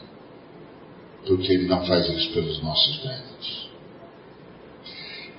[1.27, 3.69] Porque ele não faz isso pelos nossos méritos.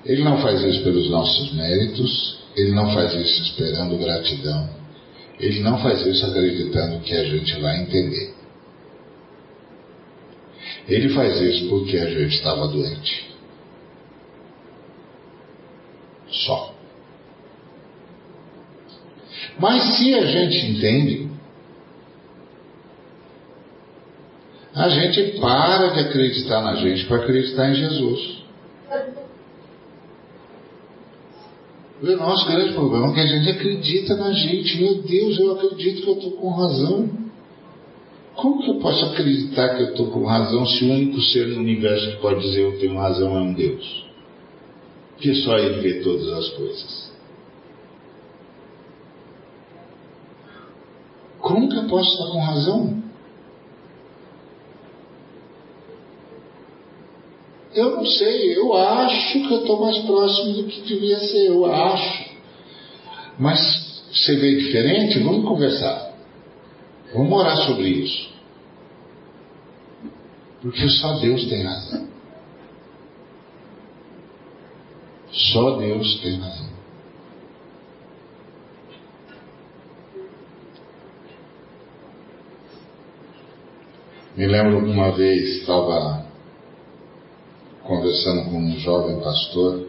[0.06, 4.70] Ele não faz isso pelos nossos méritos, ele não faz isso esperando gratidão,
[5.40, 8.34] ele não faz isso acreditando que a gente vai entender.
[10.88, 13.36] Ele faz isso porque a gente estava doente.
[16.36, 16.74] só.
[19.60, 21.30] Mas se a gente entende,
[24.76, 28.46] a gente para de acreditar na gente para acreditar em Jesus.
[32.02, 34.82] O nosso grande problema é que a gente acredita na gente.
[34.82, 37.10] Meu Deus, eu acredito que eu estou com razão.
[38.36, 41.62] Como que eu posso acreditar que eu estou com razão se o único ser no
[41.62, 44.06] universo que pode dizer eu tenho razão é um Deus?
[45.18, 47.12] que só Ele vê todas as coisas.
[51.40, 53.05] Como que eu posso estar com razão?
[57.76, 61.66] Eu não sei, eu acho que eu estou mais próximo do que devia ser, eu
[61.66, 62.26] acho.
[63.38, 65.20] Mas você vê diferente?
[65.20, 66.14] Vamos conversar.
[67.14, 68.30] Vamos orar sobre isso.
[70.62, 72.08] Porque só Deus tem razão.
[75.32, 76.70] Só Deus tem razão.
[84.38, 86.25] Me lembro uma vez estava
[87.86, 89.88] conversando com um jovem pastor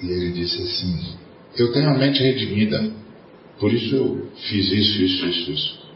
[0.00, 1.16] e ele disse assim:
[1.56, 2.92] Eu tenho a mente redimida,
[3.58, 5.88] por isso eu fiz isso, isso, isso, isso.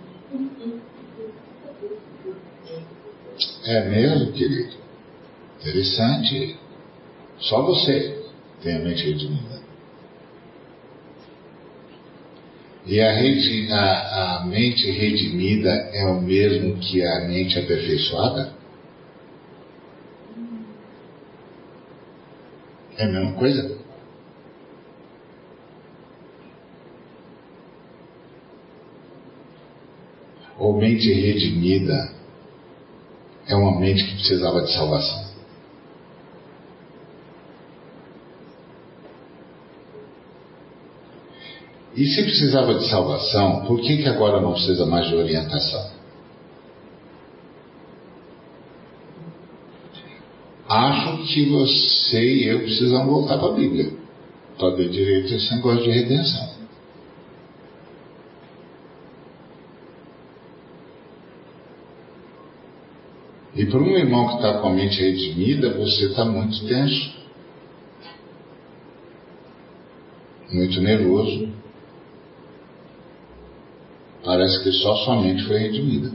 [3.65, 4.75] É mesmo, querido?
[5.61, 6.57] Interessante.
[7.39, 8.25] Só você
[8.63, 9.62] tem a mente redimida.
[12.85, 18.55] E a, a, a mente redimida é o mesmo que a mente aperfeiçoada?
[22.99, 23.79] É a mesma coisa?
[30.59, 32.13] Ou mente redimida
[33.47, 35.32] é uma mente que precisava de salvação.
[41.95, 45.91] E se precisava de salvação, por que, que agora não precisa mais de orientação?
[50.67, 53.93] Acho que você e eu precisamos voltar para a Bíblia
[54.59, 56.53] para ter direito esse negócio de redenção.
[63.55, 67.13] E para um irmão que está com a mente redimida, você está muito tenso,
[70.51, 71.49] muito nervoso.
[74.43, 76.11] Parece que só sua mente foi redimida.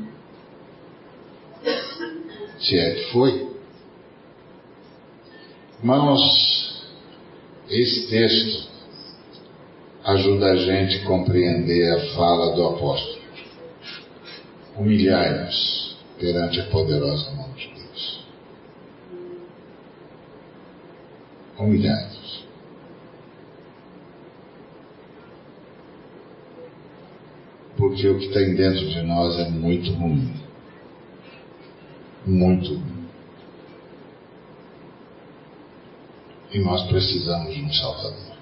[2.60, 3.48] Se é que foi.
[5.80, 6.84] Irmãos,
[7.70, 8.68] esse texto
[10.04, 13.22] ajuda a gente a compreender a fala do apóstolo.
[14.76, 18.26] Humilhai-nos perante a poderosa mão de Deus.
[21.58, 22.17] Humilhados.
[27.98, 30.32] Porque o que tem dentro de nós é muito ruim.
[32.28, 33.08] Muito ruim.
[36.52, 38.38] E nós precisamos de um Salvador.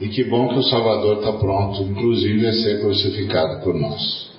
[0.00, 4.32] E que bom que o Salvador está pronto, inclusive, a ser crucificado por nós.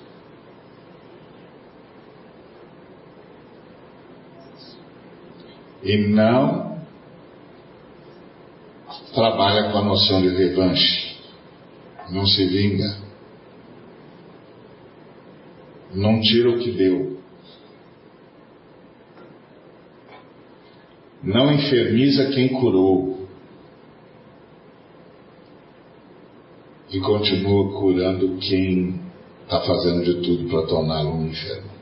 [5.82, 6.73] E não
[9.84, 11.18] noção de revanche.
[12.10, 12.98] Não se vinga.
[15.94, 17.20] Não tira o que deu.
[21.24, 23.14] Não enfermiza quem curou.
[26.94, 29.02] e continua curando quem
[29.42, 31.74] está fazendo de tudo para torná-lo um enfermo.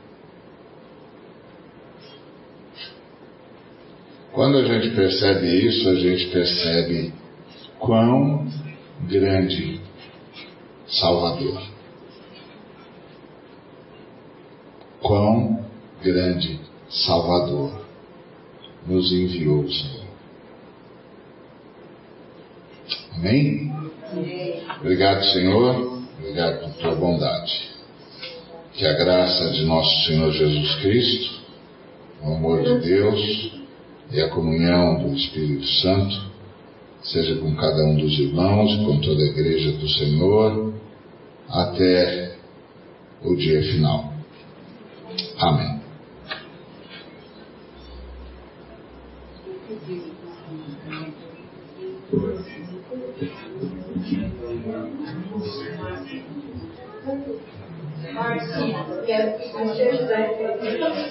[4.32, 7.12] Quando a gente percebe isso, a gente percebe
[7.82, 8.46] quão
[9.08, 9.80] grande
[10.86, 11.62] Salvador,
[15.00, 15.64] quão
[16.00, 17.84] grande Salvador
[18.86, 20.06] nos enviou Senhor.
[23.16, 23.72] Amém?
[24.80, 26.02] Obrigado, Senhor.
[26.18, 27.70] Obrigado por tua bondade.
[28.74, 31.40] Que a graça de nosso Senhor Jesus Cristo,
[32.22, 33.52] o amor de Deus
[34.12, 36.31] e a comunhão do Espírito Santo
[37.04, 40.72] seja com cada um dos irmãos com toda a igreja do Senhor
[41.48, 42.36] até
[43.24, 44.12] o dia final.
[45.38, 45.71] Amém.